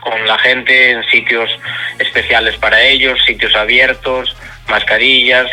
[0.00, 1.50] con la gente en sitios
[1.98, 4.36] especiales para ellos, sitios abiertos,
[4.68, 5.50] mascarillas,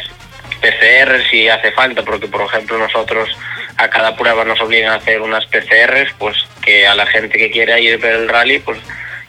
[0.61, 3.29] PCR si hace falta, porque por ejemplo nosotros
[3.77, 7.51] a cada prueba nos obligan a hacer unas PCRs, pues que a la gente que
[7.51, 8.79] quiere ir ver el rally, pues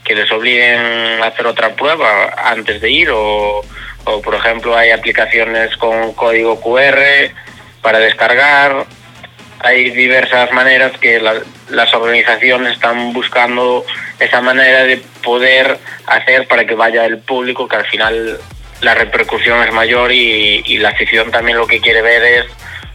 [0.05, 3.62] que les obliguen a hacer otra prueba antes de ir o,
[4.05, 7.33] o por ejemplo hay aplicaciones con código QR
[7.83, 8.87] para descargar
[9.61, 13.85] hay diversas maneras que las organizaciones están buscando
[14.19, 18.38] esa manera de poder hacer para que vaya el público, que al final
[18.81, 22.45] la repercusión es mayor y, la afición también lo que quiere ver es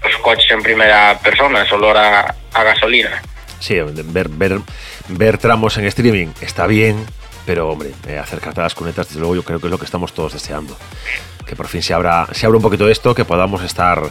[0.04, 3.22] los coches en primera persona, es olor a, gasolina.
[3.60, 4.60] Sí, ver, ver,
[5.08, 7.06] ver tramos en streaming está bien,
[7.46, 9.86] pero hombre, eh, acercarte a las cunetas, desde luego yo creo que es lo que
[9.86, 10.78] estamos todos deseando
[11.52, 14.02] que por fin se abra, se abra un poquito esto, que podamos estar,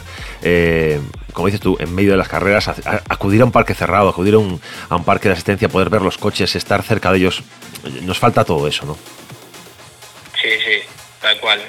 [0.43, 1.01] eh,
[1.33, 2.69] como dices tú, en medio de las carreras,
[3.09, 6.03] acudir a un parque cerrado, acudir a un, a un parque de asistencia, poder ver
[6.03, 7.41] los coches, estar cerca de ellos.
[8.03, 8.95] Nos falta todo eso, ¿no?
[10.39, 10.87] Sí, sí,
[11.19, 11.61] tal cual.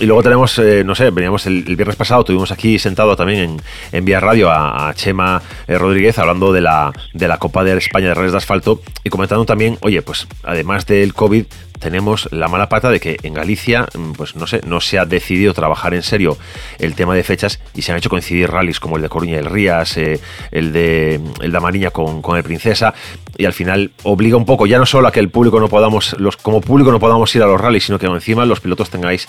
[0.00, 3.62] Y luego tenemos, eh, no sé, veníamos el, viernes pasado, tuvimos aquí sentado también en,
[3.92, 8.08] en Vía Radio a, Chema eh, Rodríguez hablando de la, de la Copa de España
[8.08, 11.46] de Redes de Asfalto y comentando también, oye, pues además del COVID,
[11.78, 15.04] tenemos la mala pata de que en Galicia, mm, pues no sé, no se ha
[15.04, 16.36] decidido trabajar en serio
[16.78, 19.38] el tema de fechas y se han hecho coincidir rallies como el de Coruña y
[19.38, 22.94] el Rías, eh, el de el de con, con, el Princesa,
[23.36, 26.18] y al final obliga un poco, ya no solo a que el público no podamos,
[26.18, 29.28] los, como público no podamos ir a los rallies, sino que encima los pilotos tengáis,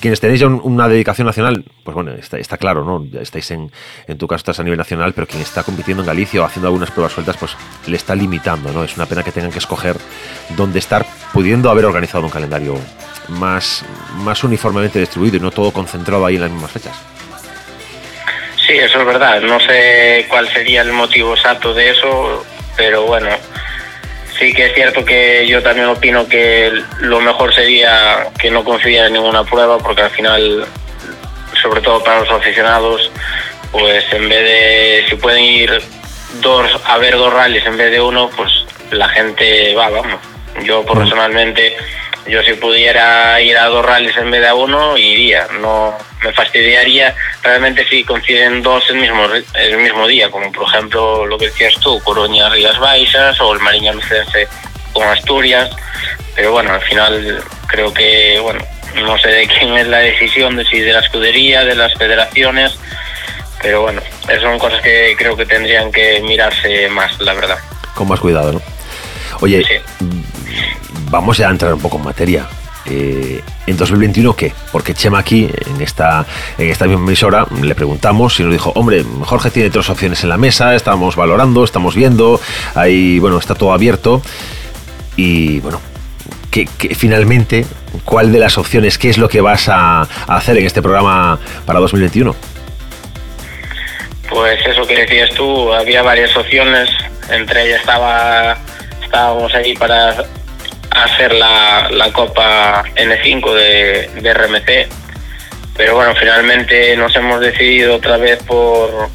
[0.00, 3.04] quienes tenéis ya una dedicación nacional, pues bueno, está, está claro, ¿no?
[3.10, 3.70] Ya estáis en,
[4.06, 6.68] en tu caso estás a nivel nacional, pero quien está compitiendo en Galicia o haciendo
[6.68, 7.56] algunas pruebas sueltas, pues
[7.86, 8.84] le está limitando, ¿no?
[8.84, 9.96] Es una pena que tengan que escoger
[10.56, 12.76] dónde estar, pudiendo haber organizado un calendario
[13.28, 13.84] más,
[14.14, 16.96] más uniformemente distribuido y no todo concentrado ahí en las mismas fechas.
[18.66, 19.40] Sí, eso es verdad.
[19.40, 22.44] No sé cuál sería el motivo exacto de eso,
[22.76, 23.28] pero bueno,
[24.38, 29.04] sí que es cierto que yo también opino que lo mejor sería que no confíe
[29.04, 30.66] en ninguna prueba, porque al final,
[31.60, 33.10] sobre todo para los aficionados,
[33.72, 35.82] pues en vez de, si pueden ir
[36.40, 38.50] dos a ver dos rallies en vez de uno, pues
[38.90, 40.29] la gente va, vamos.
[40.64, 41.76] Yo personalmente,
[42.26, 45.46] yo si pudiera ir a dos rallies en vez de a uno, iría.
[45.60, 51.26] No me fastidiaría realmente si coinciden dos el mismo el mismo día, como por ejemplo
[51.26, 54.48] lo que decías tú, Coruña Rías Baixas o el Mariña Lucense
[54.92, 55.70] con Asturias.
[56.34, 58.60] Pero bueno, al final creo que, bueno,
[59.02, 62.78] no sé de quién es la decisión, de si de la escudería, de las federaciones,
[63.62, 67.58] pero bueno, esas son cosas que creo que tendrían que mirarse más, la verdad.
[67.94, 68.62] Con más cuidado, ¿no?
[69.40, 69.62] Oye,
[71.10, 72.46] vamos ya a entrar un poco en materia.
[72.86, 74.52] Eh, ¿En 2021 qué?
[74.72, 76.24] Porque Chema aquí, en esta,
[76.56, 80.30] en esta misma emisora, le preguntamos y nos dijo, hombre, Jorge tiene tres opciones en
[80.30, 82.40] la mesa, estamos valorando, estamos viendo,
[82.74, 84.22] ahí, bueno, está todo abierto.
[85.16, 85.80] Y bueno,
[86.50, 87.66] que, finalmente,
[88.04, 91.38] ¿cuál de las opciones, qué es lo que vas a, a hacer en este programa
[91.66, 92.34] para 2021?
[94.30, 96.88] Pues eso que decías tú, había varias opciones,
[97.28, 98.56] entre ellas estaba
[99.10, 100.24] estábamos ahí para
[100.90, 104.88] hacer la, la Copa N5 de, de, RMC,
[105.76, 109.08] pero bueno, finalmente nos hemos decidido otra vez por,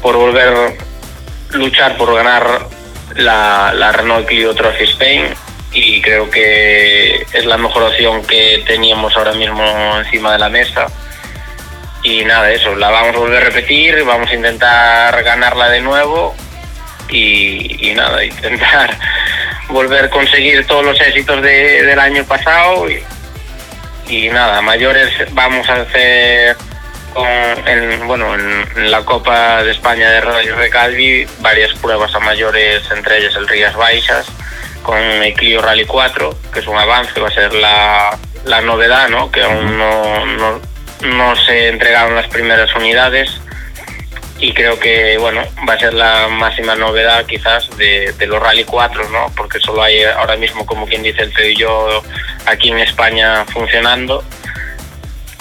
[0.00, 2.68] por volver a luchar por ganar
[3.16, 5.34] la, la Renault Clio Trophy Spain.
[5.72, 9.62] Y creo que es la mejor opción que teníamos ahora mismo
[9.98, 10.86] encima de la mesa.
[12.02, 16.34] Y nada, eso, la vamos a volver a repetir, vamos a intentar ganarla de nuevo
[17.08, 18.96] y, nada, intentar
[19.68, 22.86] volver a conseguir todos los éxitos del año pasado
[24.08, 26.56] y, nada, mayores vamos a hacer
[27.12, 27.26] con,
[27.66, 33.18] en, bueno, en, la Copa de España de Radio Recalvi varias pruebas a mayores, entre
[33.18, 34.26] ellas el Rías Baixas,
[34.82, 39.08] con el Clio Rally 4, que es un avance, va a ser la, la novedad,
[39.08, 39.30] ¿no?
[39.30, 40.60] que aún no
[41.02, 43.40] no se entregaron las primeras unidades
[44.38, 49.08] y creo que bueno va a ser la máxima novedad quizás de, los Rally 4,
[49.08, 49.32] ¿no?
[49.36, 52.02] porque solo hay ahora mismo, como quien dice, el yo
[52.46, 54.24] aquí en España funcionando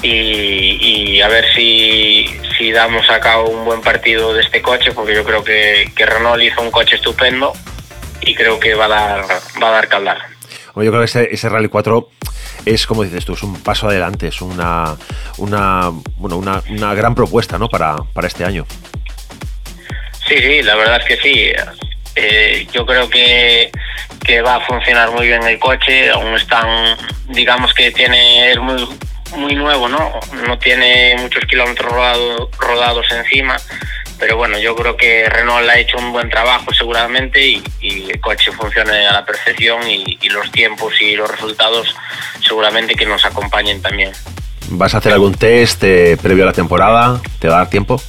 [0.02, 2.28] y, a ver si,
[2.58, 6.06] si damos a cabo un buen partido de este coche, porque yo creo que, que
[6.06, 7.54] Renault hizo un coche estupendo
[8.22, 9.26] y creo que va a dar,
[9.62, 10.18] va a dar hablar.
[10.76, 12.10] yo creo que ese, ese Rally 4
[12.66, 14.96] es, como dices tú, es un paso adelante, es una,
[15.38, 17.68] una, bueno, una, una gran propuesta ¿no?
[17.68, 18.66] para, para este año.
[20.28, 21.52] Sí, sí, la verdad es que sí.
[22.16, 23.72] Eh, yo creo que,
[24.26, 26.98] que va a funcionar muy bien el coche, aún están,
[27.30, 28.88] digamos que tiene, es muy,
[29.36, 30.20] muy nuevo, ¿no?
[30.48, 31.92] No tiene muchos kilómetros
[32.58, 33.58] rodados encima
[34.20, 38.52] pero bueno, yo creo que Renault ha hecho un buen trabajo seguramente y, el coche
[38.52, 41.96] funcione a la perfección y, los tiempos y los resultados
[42.46, 44.12] seguramente que nos acompañen también.
[44.70, 47.22] ¿Vas a hacer algún test eh, previo a la temporada?
[47.40, 48.02] ¿Te va a dar tiempo?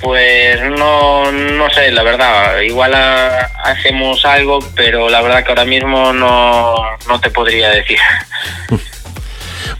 [0.00, 2.60] Pues no, no sé, la verdad.
[2.60, 6.74] Igual hacemos algo, pero la verdad que ahora mismo no,
[7.08, 7.98] no te podría decir.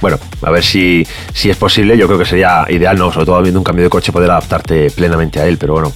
[0.01, 1.97] bueno, a ver si, si es posible.
[1.97, 3.12] Yo creo que sería ideal, ¿no?
[3.12, 5.59] Sobre todo viendo un cambio de coche, poder adaptarte plenamente a él.
[5.59, 5.93] Pero bueno,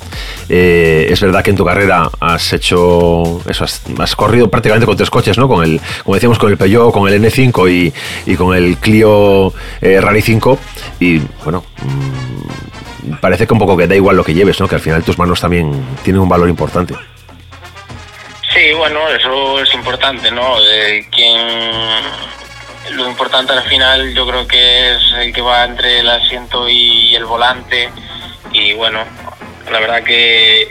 [0.48, 5.10] eh, es verdad que en tu carrera has hecho eso, has, corrido prácticamente con tres
[5.10, 5.48] coches, ¿no?
[5.48, 7.92] Con el, como decíamos, con el Peugeot, con el N5
[8.26, 10.58] y, con el Clio eh, Rally 5.
[11.00, 11.64] Y bueno.
[11.82, 12.77] Mm,
[13.20, 14.68] parece que un poco que da igual lo que lleves, ¿no?
[14.68, 15.70] Que al final tus manos también
[16.02, 16.94] tienen un valor importante.
[18.52, 20.56] Sí, bueno, eso es importante, ¿no?
[22.90, 27.14] Lo importante al final yo creo que es el que va entre el asiento y
[27.14, 27.90] el volante
[28.52, 29.04] y bueno,
[29.70, 30.68] la verdad que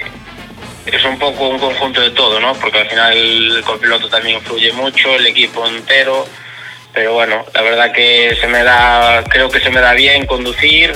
[0.85, 2.53] es un poco un conjunto de todo, ¿no?
[2.55, 6.25] Porque al final el copiloto también influye mucho, el equipo entero,
[6.93, 10.95] pero bueno, la verdad que se me da, creo que se me da bien conducir,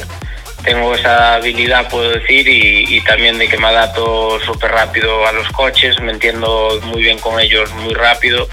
[0.63, 5.31] tengo esa habilidad, puedo decir, y, y también de que me adapto súper rápido a
[5.31, 8.47] los coches, me entiendo muy bien con ellos muy rápido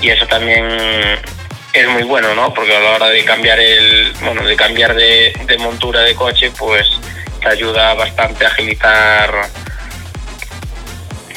[0.00, 0.68] y eso también
[1.74, 2.54] es muy bueno, ¿no?
[2.54, 6.86] Porque a la hora de cambiar el, bueno, de cambiar de, montura de coche, pues
[7.40, 9.48] te ayuda bastante a agilizar,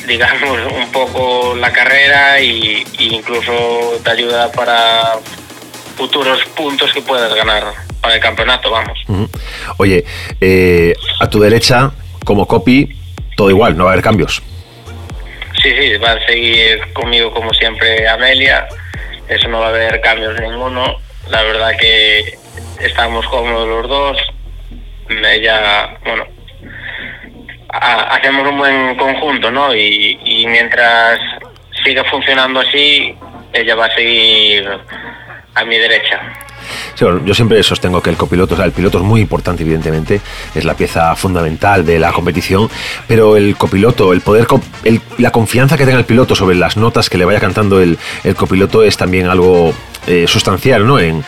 [0.06, 5.18] digamos, un poco la carrera y, incluso te ayuda para
[5.96, 8.98] futuros puntos que puedas ganar para el campeonato, vamos.
[9.78, 10.06] Oye,
[10.40, 11.92] eh, a tu derecha,
[12.24, 12.98] como copy,
[13.36, 14.42] todo igual, no va a haber cambios.
[15.62, 18.66] Sí, sí, va a seguir conmigo como siempre Amelia
[19.28, 21.02] eso no va a haber cambios ninguno.
[21.30, 22.38] La verdad que
[22.80, 24.18] estamos cómodos los dos.
[25.10, 26.26] ella, bueno,
[27.68, 29.76] hacemos un buen conjunto, ¿no?
[29.76, 31.20] Y, y mientras
[31.84, 33.18] siga funcionando así,
[33.52, 34.66] ella va a seguir
[35.56, 36.47] a mi derecha
[36.98, 40.22] yo siempre sostengo que el copiloto, o sea, el piloto es muy importante, evidentemente,
[40.56, 42.70] es la pieza fundamental de la competición,
[43.08, 44.48] pero el copiloto, el poder,
[45.18, 47.98] la confianza que tenga el piloto sobre las notas que le vaya cantando el,
[48.36, 49.74] copiloto es también algo
[50.06, 51.00] eh, sustancial, ¿no?
[51.00, 51.24] En,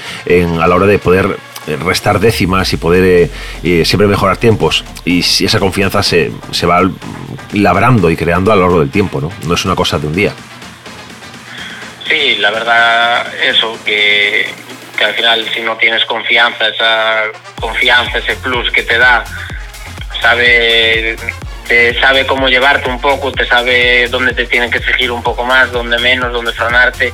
[0.59, 1.37] a la hora de poder
[1.67, 3.29] eh, restar décimas y poder
[3.63, 4.83] eh, siempre mejorar tiempos.
[5.05, 6.81] Y si esa confianza se, se va
[7.53, 9.31] labrando y creando a lo largo del tiempo, ¿no?
[9.47, 10.33] No es una cosa de un día.
[12.07, 14.47] Sí, la verdad, eso, que,
[14.99, 17.23] que al final si no tienes confianza, esa
[17.59, 19.23] confianza, ese plus que te da,
[20.21, 21.15] sabe,
[21.67, 25.45] te sabe cómo llevarte un poco, te sabe dónde te tiene que exigir un poco
[25.45, 27.13] más, dónde menos, dónde frenarte.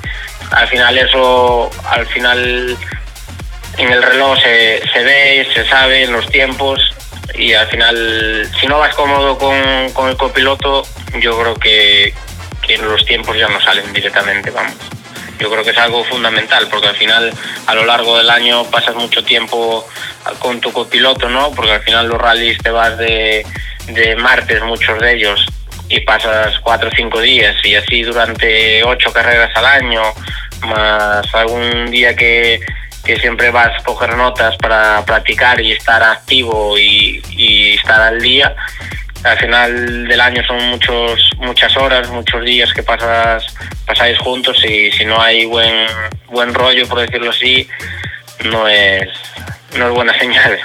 [0.51, 2.75] Al final eso, al final
[3.77, 6.81] en el reloj se, se ve, se sabe en los tiempos
[7.35, 10.87] y al final si no vas cómodo con, con el copiloto,
[11.19, 12.13] yo creo que,
[12.65, 14.94] que los tiempos ya no salen directamente, vamos
[15.39, 17.33] yo creo que es algo fundamental porque al final
[17.67, 19.87] a lo largo del año pasas mucho tiempo
[20.39, 21.51] con tu copiloto, ¿no?
[21.51, 23.45] Porque al final los rallies te vas de,
[24.17, 25.45] martes, muchos de ellos,
[25.89, 30.01] y pasas cuatro o cinco días y así durante ocho carreras al año,
[30.61, 32.59] más algún día que,
[33.21, 38.55] siempre vas a coger notas para practicar y estar activo y, y estar al día
[39.25, 43.45] al final del año son muchos muchas horas, muchos días que pasas
[43.85, 45.87] pasáis juntos y si no hay buen
[46.27, 47.67] buen rollo por decirlo así,
[48.45, 49.09] no es
[49.77, 50.59] no es buena señal.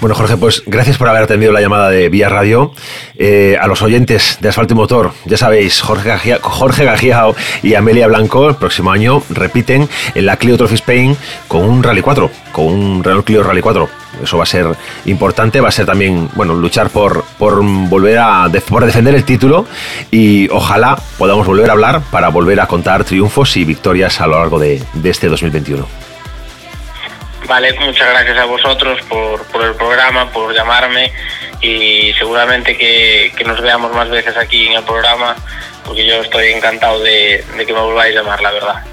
[0.00, 2.72] Bueno, Jorge, pues gracias por haber atendido la llamada de Vía Radio.
[3.16, 7.34] Eh, a los oyentes de Asfalto y Motor, ya sabéis, Jorge, Jorge Gajiao
[7.64, 11.16] y Amelia Blanco el próximo año repiten en la Clio Trophy Spain
[11.48, 13.88] con un Rally 4, con un Renault Clio Rally 4.
[14.22, 14.68] Eso va a ser
[15.06, 19.66] importante, va a ser también, bueno, luchar por, por volver a por defender el título
[20.12, 24.38] y ojalá podamos volver a hablar para volver a contar triunfos y victorias a lo
[24.38, 26.07] largo de, de este 2021.
[27.48, 31.10] Vale, muchas gracias a vosotros por, por el programa, por llamarme
[31.62, 35.34] y seguramente que, que, nos veamos más veces aquí en el programa
[35.84, 38.84] porque yo estoy encantado de, de que me volváis a llamar, la verdad.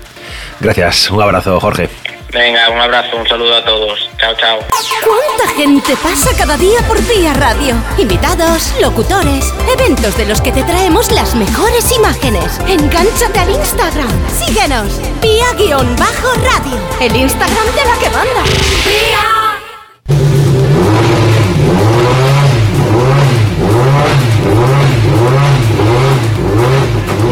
[0.61, 1.89] Gracias, un abrazo Jorge.
[2.35, 4.09] Venga, un abrazo, un saludo a todos.
[4.19, 4.59] Chao, chao.
[5.05, 7.75] ¿Cuánta gente pasa cada día por Vía Radio?
[7.97, 12.59] Invitados, locutores, eventos de los que te traemos las mejores imágenes.
[12.67, 14.09] Engánchate al Instagram.
[14.27, 14.99] Síguenos.
[15.21, 16.77] Vía-radio.
[16.99, 18.43] El Instagram de la que manda.
[18.83, 19.35] Vía.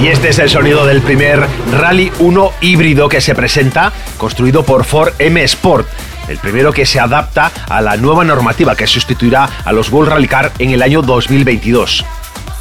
[0.02, 4.84] Y este es el sonido del primer Rally 1 híbrido que se presenta, construido por
[4.84, 5.88] Ford M Sport.
[6.28, 10.28] El primero que se adapta a la nueva normativa que sustituirá a los World Rally
[10.28, 12.06] Car en el año 2022.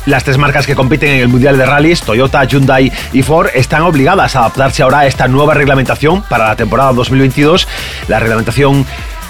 [0.07, 3.83] Las tres marcas que compiten en el Mundial de Rallys, Toyota, Hyundai y Ford, están
[3.83, 7.69] obligadas a adaptarse ahora a esta nueva reglamentación para la temporada 2022.
[8.09, 8.85] La reglamentación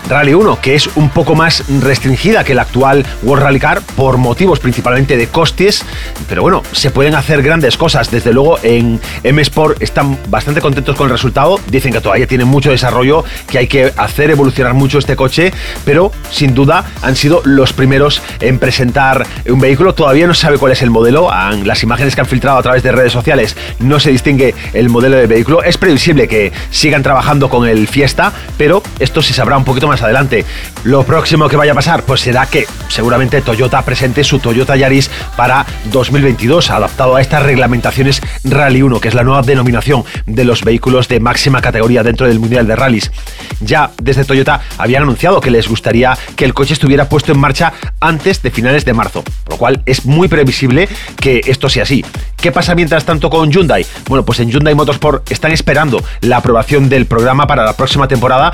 [0.08, 4.18] Rally 1, que es un poco más restringida que el actual World Rally Car por
[4.18, 5.84] motivos principalmente de costes,
[6.28, 8.10] pero bueno, se pueden hacer grandes cosas.
[8.10, 12.44] Desde luego en M Sport están bastante contentos con el resultado, dicen que todavía tiene
[12.44, 15.52] mucho desarrollo, que hay que hacer evolucionar mucho este coche,
[15.84, 20.58] pero sin duda han sido los primeros en presentar un vehículo, todavía no se sabe
[20.58, 21.30] cuál es el modelo,
[21.64, 25.16] las imágenes que han filtrado a través de redes sociales no se distingue el modelo
[25.16, 29.64] del vehículo, es previsible que sigan trabajando con el Fiesta, pero esto se sabrá un
[29.64, 30.46] poquito más más adelante.
[30.84, 35.10] Lo próximo que vaya a pasar, pues será que seguramente Toyota presente su Toyota Yaris
[35.36, 40.64] para 2022, adaptado a estas reglamentaciones Rally 1, que es la nueva denominación de los
[40.64, 43.12] vehículos de máxima categoría dentro del Mundial de Rallys.
[43.60, 47.74] Ya desde Toyota habían anunciado que les gustaría que el coche estuviera puesto en marcha
[48.00, 50.88] antes de finales de marzo, por lo cual es muy previsible
[51.20, 52.02] que esto sea así.
[52.38, 53.84] ¿Qué pasa mientras tanto con Hyundai?
[54.08, 58.52] Bueno, pues en Hyundai Motorsport están esperando la aprobación del programa para la próxima temporada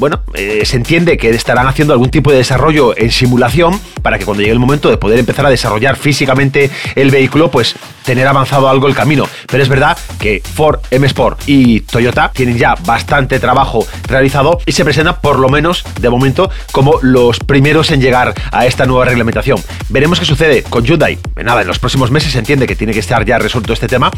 [0.00, 4.24] bueno, eh, se entiende que estarán haciendo algún tipo de desarrollo en simulación para que
[4.24, 8.70] cuando llegue el momento de poder empezar a desarrollar físicamente el vehículo, pues tener avanzado
[8.70, 9.28] algo el camino.
[9.46, 14.72] Pero es verdad que Ford M Sport y Toyota tienen ya bastante trabajo realizado y
[14.72, 19.04] se presentan por lo menos de momento como los primeros en llegar a esta nueva
[19.04, 19.60] reglamentación.
[19.90, 21.18] Veremos qué sucede con Hyundai.
[21.44, 24.10] Nada, en los próximos meses se entiende que tiene que estar ya resuelto este tema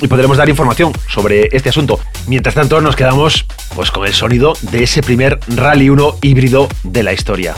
[0.00, 2.00] y podremos dar información sobre este asunto.
[2.26, 7.02] Mientras tanto, nos quedamos pues con el sonido de ese primer Rally 1 híbrido de
[7.02, 7.54] la historia.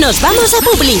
[0.00, 0.98] Nos vamos a Publi.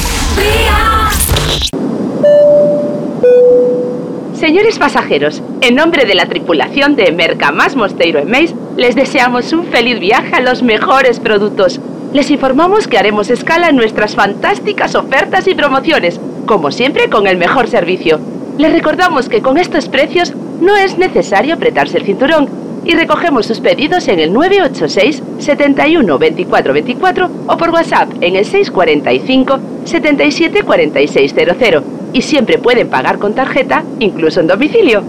[4.34, 9.66] Señores pasajeros, en nombre de la tripulación de Mercamás Mosteiro en Meis, les deseamos un
[9.66, 11.80] feliz viaje a los mejores productos.
[12.12, 17.36] Les informamos que haremos escala en nuestras fantásticas ofertas y promociones, como siempre con el
[17.36, 18.18] mejor servicio.
[18.58, 22.48] Les recordamos que con estos precios no es necesario apretarse el cinturón
[22.84, 28.44] y recogemos sus pedidos en el 986 71 24 24 o por WhatsApp en el
[28.44, 31.82] 645 77 4600
[32.12, 35.04] y siempre pueden pagar con tarjeta, incluso en domicilio.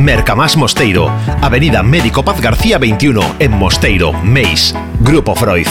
[0.00, 1.10] Mercamás Mosteiro,
[1.42, 5.66] Avenida Médico Paz García 21, en Mosteiro, Meis, Grupo Freud.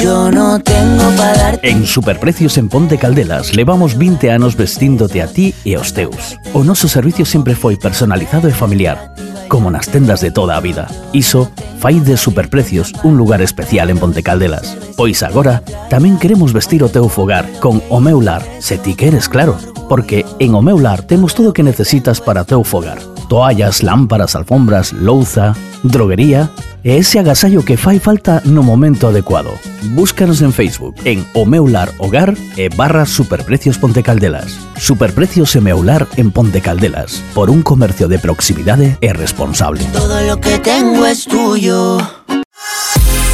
[0.00, 5.52] Yo no tengo para En Superprecios en Ponte Caldelas levamos 20 anos vestíndote a ti
[5.62, 6.40] e aos teus.
[6.54, 9.12] O noso servicio sempre foi personalizado e familiar,
[9.52, 10.88] como nas tendas de toda a vida.
[11.12, 11.52] Iso
[11.84, 14.72] fai de Superprecios un lugar especial en Ponte Caldelas.
[14.96, 15.60] Pois agora
[15.92, 20.24] tamén queremos vestir o teu fogar con o meu lar, se ti queres, claro, porque
[20.38, 22.98] en o meu lar temos todo o que necesitas para teu fogar.
[23.28, 26.50] Toallas, lámparas, alfombras, louza, droguería
[26.86, 29.50] e ese agasallo que fai falta no momento adecuado.
[29.98, 34.54] Búscanos en Facebook en O Meu Lar Hogar e barra Superprecios Pontecaldelas.
[34.78, 39.82] Superprecios e Meu Lar en Pontecaldelas, por un comercio de proximidade e responsable.
[39.92, 41.98] Todo lo que tengo es tuyo.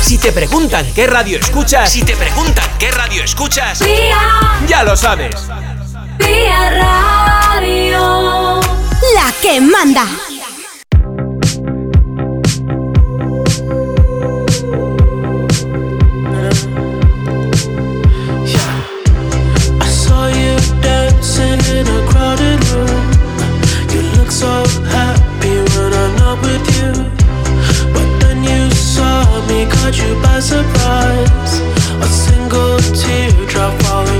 [0.00, 3.84] Si te preguntan qué radio escuchas, si te preguntan qué radio escuchas,
[4.66, 5.36] ya lo sabes.
[6.18, 8.00] Radio.
[9.14, 10.06] La que manda.
[30.02, 31.60] you by surprise.
[32.00, 34.11] A single teardrop falling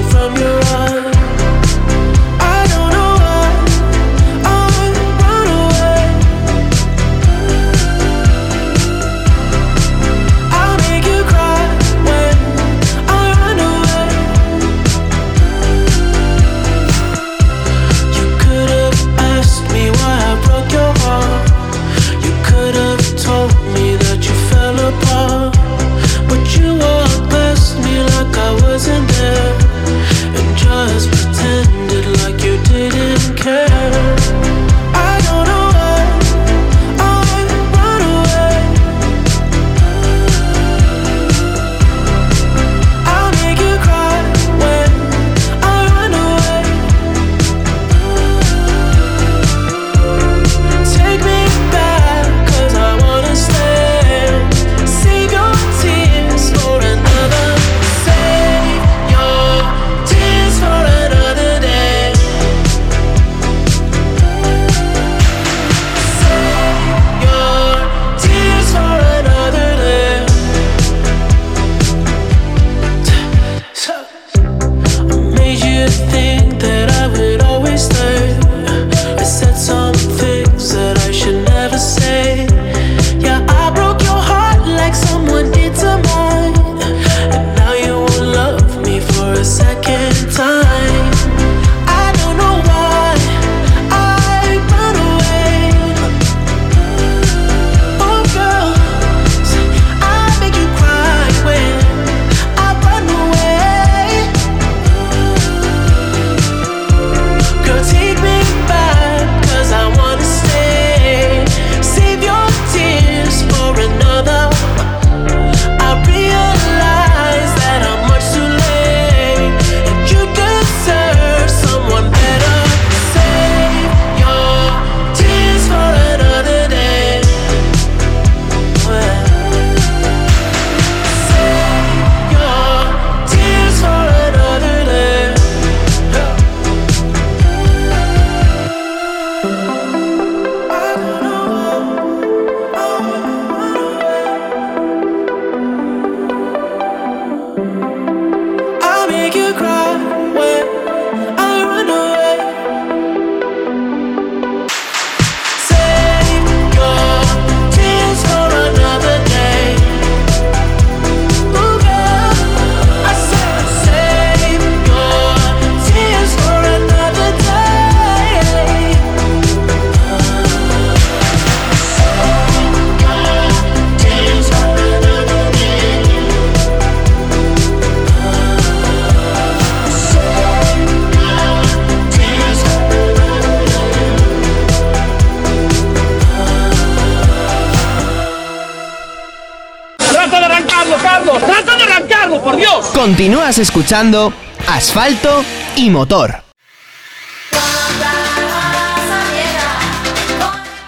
[193.53, 194.33] Continúas escuchando
[194.67, 195.45] Asfalto
[195.77, 196.43] y Motor.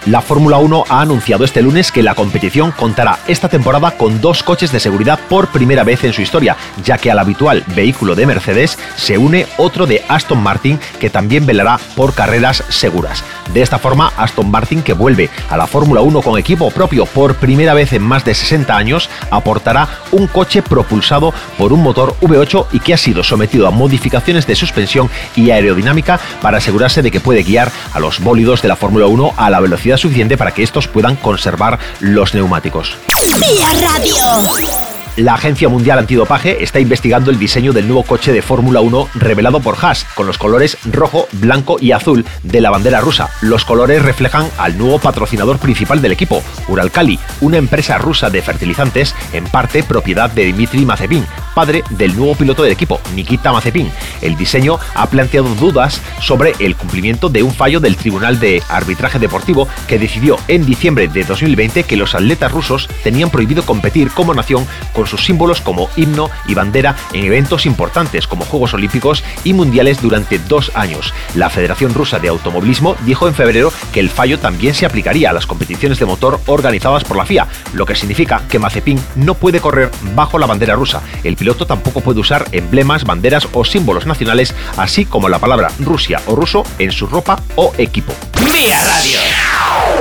[0.07, 4.41] La Fórmula 1 ha anunciado este lunes que la competición contará esta temporada con dos
[4.41, 8.25] coches de seguridad por primera vez en su historia, ya que al habitual vehículo de
[8.25, 13.23] Mercedes se une otro de Aston Martin que también velará por carreras seguras.
[13.55, 17.35] De esta forma, Aston Martin, que vuelve a la Fórmula 1 con equipo propio por
[17.35, 22.65] primera vez en más de 60 años, aportará un coche propulsado por un motor V8
[22.73, 27.21] y que ha sido sometido a modificaciones de suspensión y aerodinámica para asegurarse de que
[27.21, 30.61] puede guiar a los bólidos de la Fórmula 1 a la velocidad suficiente para que
[30.61, 32.97] estos puedan conservar los neumáticos.
[33.39, 34.84] Vía Radio.
[35.17, 39.61] La Agencia Mundial Antidopaje está investigando el diseño del nuevo coche de Fórmula 1 revelado
[39.61, 43.29] por Haas, con los colores rojo, blanco y azul de la bandera rusa.
[43.39, 49.15] Los colores reflejan al nuevo patrocinador principal del equipo, Uralkali, una empresa rusa de fertilizantes,
[49.31, 53.89] en parte propiedad de Dmitry Mazepin, padre del nuevo piloto del equipo, Nikita Mazepin.
[54.21, 59.17] El diseño ha planteado dudas sobre el cumplimiento de un fallo del Tribunal de Arbitraje
[59.17, 64.33] Deportivo que decidió en diciembre de 2020 que los atletas rusos tenían prohibido competir como
[64.33, 69.53] nación con sus símbolos como himno y bandera en eventos importantes como Juegos Olímpicos y
[69.53, 71.13] Mundiales durante dos años.
[71.33, 75.33] La Federación Rusa de Automovilismo dijo en febrero que el fallo también se aplicaría a
[75.33, 79.59] las competiciones de motor organizadas por la FIA, lo que significa que Mazepin no puede
[79.59, 81.01] correr bajo la bandera rusa.
[81.23, 86.21] El piloto tampoco puede usar emblemas, banderas o símbolos nacionales, así como la palabra Rusia
[86.27, 88.13] o ruso en su ropa o equipo.
[88.43, 89.94] Vía Radio.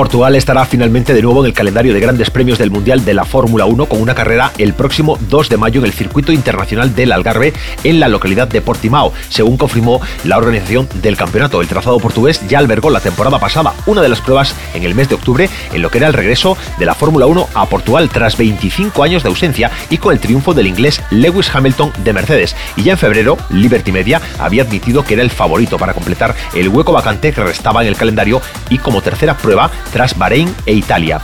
[0.00, 3.26] Portugal estará finalmente de nuevo en el calendario de grandes premios del Mundial de la
[3.26, 7.12] Fórmula 1 con una carrera el próximo 2 de mayo en el circuito internacional del
[7.12, 7.52] Algarve
[7.84, 11.60] en la localidad de Portimao, según confirmó la organización del campeonato.
[11.60, 15.10] El trazado portugués ya albergó la temporada pasada una de las pruebas en el mes
[15.10, 18.38] de octubre en lo que era el regreso de la Fórmula 1 a Portugal tras
[18.38, 22.56] 25 años de ausencia y con el triunfo del inglés Lewis Hamilton de Mercedes.
[22.74, 26.70] Y ya en febrero, Liberty Media había admitido que era el favorito para completar el
[26.70, 28.40] hueco vacante que restaba en el calendario
[28.70, 31.20] y como tercera prueba tras Bahrein e Italia.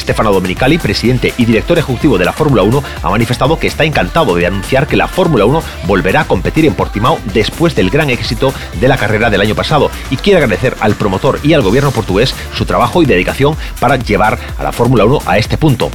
[0.00, 4.34] Stefano Domenicali, presidente y director ejecutivo de la Fórmula 1, ha manifestado que está encantado
[4.34, 8.52] de anunciar que la Fórmula 1 volverá a competir en Portimao después del gran éxito
[8.80, 12.34] de la carrera del año pasado y quiere agradecer al promotor y al gobierno portugués
[12.54, 15.90] su trabajo y dedicación para llevar a la Fórmula 1 a este punto.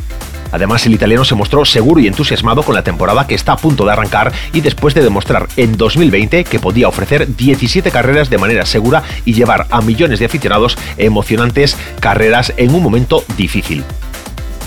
[0.51, 3.85] Además, el italiano se mostró seguro y entusiasmado con la temporada que está a punto
[3.85, 8.65] de arrancar y después de demostrar en 2020 que podía ofrecer 17 carreras de manera
[8.65, 13.83] segura y llevar a millones de aficionados emocionantes carreras en un momento difícil.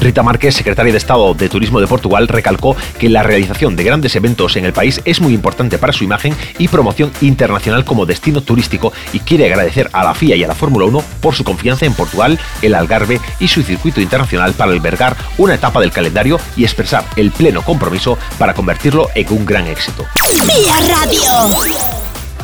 [0.05, 4.15] Rita Márquez, secretaria de Estado de Turismo de Portugal, recalcó que la realización de grandes
[4.15, 8.43] eventos en el país es muy importante para su imagen y promoción internacional como destino
[8.43, 11.87] turístico y quiere agradecer a la FIA y a la Fórmula 1 por su confianza
[11.87, 16.65] en Portugal, el Algarve y su circuito internacional para albergar una etapa del calendario y
[16.65, 20.05] expresar el pleno compromiso para convertirlo en un gran éxito.
[20.47, 21.94] Vía Radio.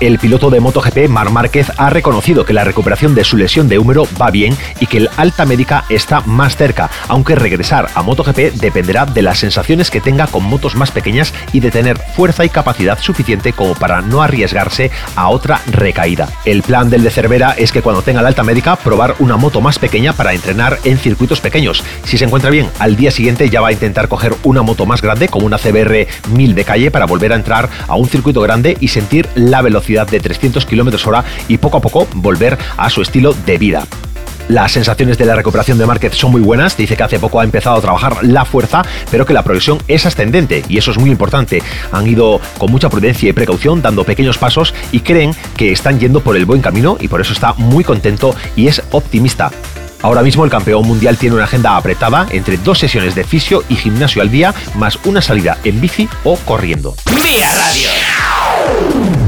[0.00, 3.78] El piloto de MotoGP, Mar Márquez, ha reconocido que la recuperación de su lesión de
[3.78, 8.54] húmero va bien y que el alta médica está más cerca, aunque regresar a MotoGP
[8.54, 12.48] dependerá de las sensaciones que tenga con motos más pequeñas y de tener fuerza y
[12.48, 16.30] capacidad suficiente como para no arriesgarse a otra recaída.
[16.46, 19.60] El plan del de Cervera es que cuando tenga la alta médica probar una moto
[19.60, 21.84] más pequeña para entrenar en circuitos pequeños.
[22.04, 25.02] Si se encuentra bien, al día siguiente ya va a intentar coger una moto más
[25.02, 28.78] grande como una CBR 1000 de calle para volver a entrar a un circuito grande
[28.80, 33.02] y sentir la velocidad de 300 km hora y poco a poco volver a su
[33.02, 33.86] estilo de vida.
[34.48, 37.44] Las sensaciones de la recuperación de Márquez son muy buenas, dice que hace poco ha
[37.44, 41.08] empezado a trabajar la fuerza, pero que la progresión es ascendente y eso es muy
[41.10, 41.62] importante.
[41.92, 46.20] Han ido con mucha prudencia y precaución dando pequeños pasos y creen que están yendo
[46.20, 49.52] por el buen camino y por eso está muy contento y es optimista.
[50.02, 53.76] Ahora mismo el campeón mundial tiene una agenda apretada entre dos sesiones de fisio y
[53.76, 56.96] gimnasio al día, más una salida en bici o corriendo.
[57.22, 59.19] Vía Radio.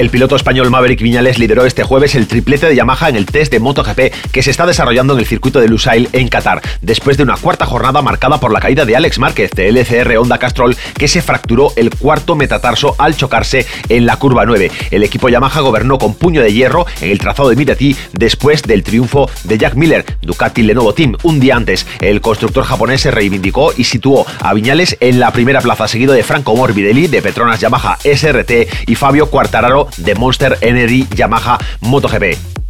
[0.00, 3.52] El piloto español Maverick Viñales lideró este jueves el triplete de Yamaha en el test
[3.52, 7.22] de MotoGP que se está desarrollando en el circuito de Lusail en Qatar, después de
[7.22, 11.06] una cuarta jornada marcada por la caída de Alex Márquez de LCR Honda Castrol, que
[11.06, 14.70] se fracturó el cuarto metatarso al chocarse en la curva 9.
[14.90, 18.82] El equipo Yamaha gobernó con puño de hierro en el trazado de Mirati después del
[18.82, 21.14] triunfo de Jack Miller, Ducati Lenovo Team.
[21.24, 25.60] Un día antes, el constructor japonés se reivindicó y situó a Viñales en la primera
[25.60, 31.06] plaza, seguido de Franco Morbidelli de Petronas Yamaha SRT y Fabio Quartararo de Monster Energy
[31.14, 32.60] Yamaha MotoGP.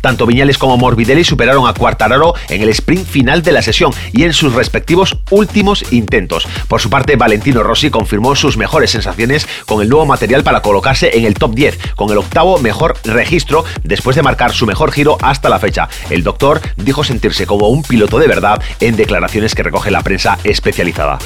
[0.00, 4.24] Tanto Viñales como Morbidelli superaron a Quartararo en el sprint final de la sesión y
[4.24, 6.46] en sus respectivos últimos intentos.
[6.68, 11.16] Por su parte, Valentino Rossi confirmó sus mejores sensaciones con el nuevo material para colocarse
[11.18, 15.18] en el top 10, con el octavo mejor registro después de marcar su mejor giro
[15.20, 15.88] hasta la fecha.
[16.08, 20.38] El doctor dijo sentirse como un piloto de verdad en declaraciones que recoge la prensa
[20.44, 21.18] especializada.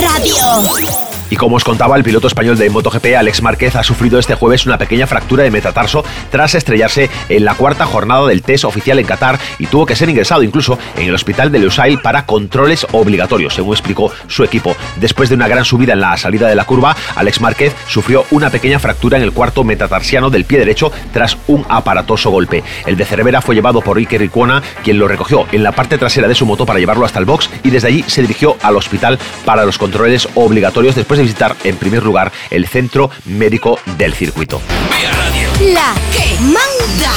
[0.00, 1.09] Radio.
[1.30, 4.66] Y como os contaba, el piloto español de MotoGP, Alex Márquez, ha sufrido este jueves
[4.66, 9.06] una pequeña fractura de metatarso tras estrellarse en la cuarta jornada del test oficial en
[9.06, 13.54] Qatar y tuvo que ser ingresado incluso en el hospital de Lusail para controles obligatorios,
[13.54, 14.76] según explicó su equipo.
[14.96, 18.50] Después de una gran subida en la salida de la curva, Alex Márquez sufrió una
[18.50, 22.64] pequeña fractura en el cuarto metatarsiano del pie derecho tras un aparatoso golpe.
[22.86, 26.26] El de Cervera fue llevado por Iker Ricuona, quien lo recogió en la parte trasera
[26.26, 29.16] de su moto para llevarlo hasta el box y desde allí se dirigió al hospital
[29.44, 34.60] para los controles obligatorios después visitar en primer lugar el centro médico del circuito.
[35.60, 37.12] La que manda.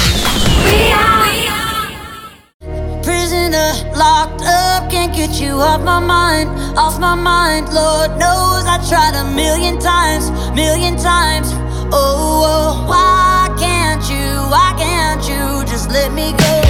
[3.03, 7.73] Prisoner locked up, can't get you off my mind, off my mind.
[7.73, 11.53] Lord knows I tried a million times, million times.
[11.91, 16.61] Oh, oh why can't you, why can't you just let me go?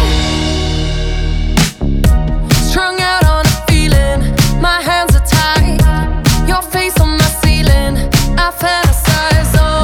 [2.70, 4.22] Strung out on a feeling,
[4.62, 5.23] my hands are.
[6.54, 7.98] Your face on my ceiling,
[8.38, 9.56] I fantasize.
[9.58, 9.83] Oh,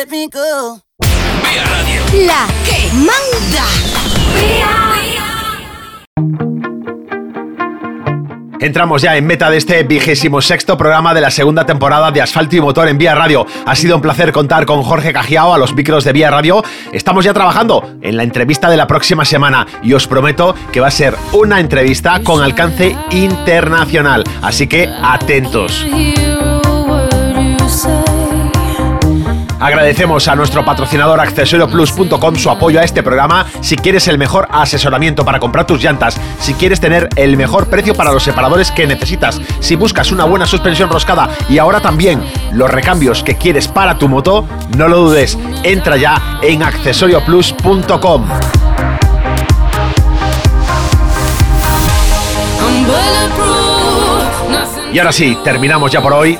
[0.00, 0.80] let me go?
[2.26, 3.66] La que manda.
[8.60, 12.56] Entramos ya en meta de este vigésimo sexto programa de la segunda temporada de Asfalto
[12.56, 13.46] y Motor en Vía Radio.
[13.66, 16.62] Ha sido un placer contar con Jorge Cajiao a los micros de Vía Radio.
[16.92, 20.88] Estamos ya trabajando en la entrevista de la próxima semana y os prometo que va
[20.88, 24.24] a ser una entrevista con alcance internacional.
[24.42, 25.86] Así que atentos.
[29.60, 33.46] Agradecemos a nuestro patrocinador accesorioplus.com su apoyo a este programa.
[33.60, 37.94] Si quieres el mejor asesoramiento para comprar tus llantas, si quieres tener el mejor precio
[37.94, 42.70] para los separadores que necesitas, si buscas una buena suspensión roscada y ahora también los
[42.70, 48.24] recambios que quieres para tu moto, no lo dudes, entra ya en accesorioplus.com.
[54.92, 56.38] Y ahora sí, terminamos ya por hoy.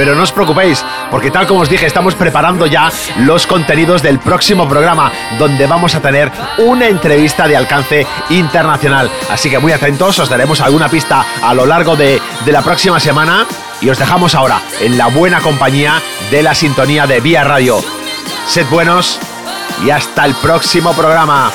[0.00, 4.18] Pero no os preocupéis, porque tal como os dije, estamos preparando ya los contenidos del
[4.18, 9.10] próximo programa, donde vamos a tener una entrevista de alcance internacional.
[9.28, 12.98] Así que muy atentos, os daremos alguna pista a lo largo de, de la próxima
[12.98, 13.44] semana.
[13.82, 17.84] y os dejamos ahora en la buena compañía de la sintonía de Vía Radio.
[18.46, 19.18] Sed buenos
[19.84, 21.52] y hasta el próximo programa.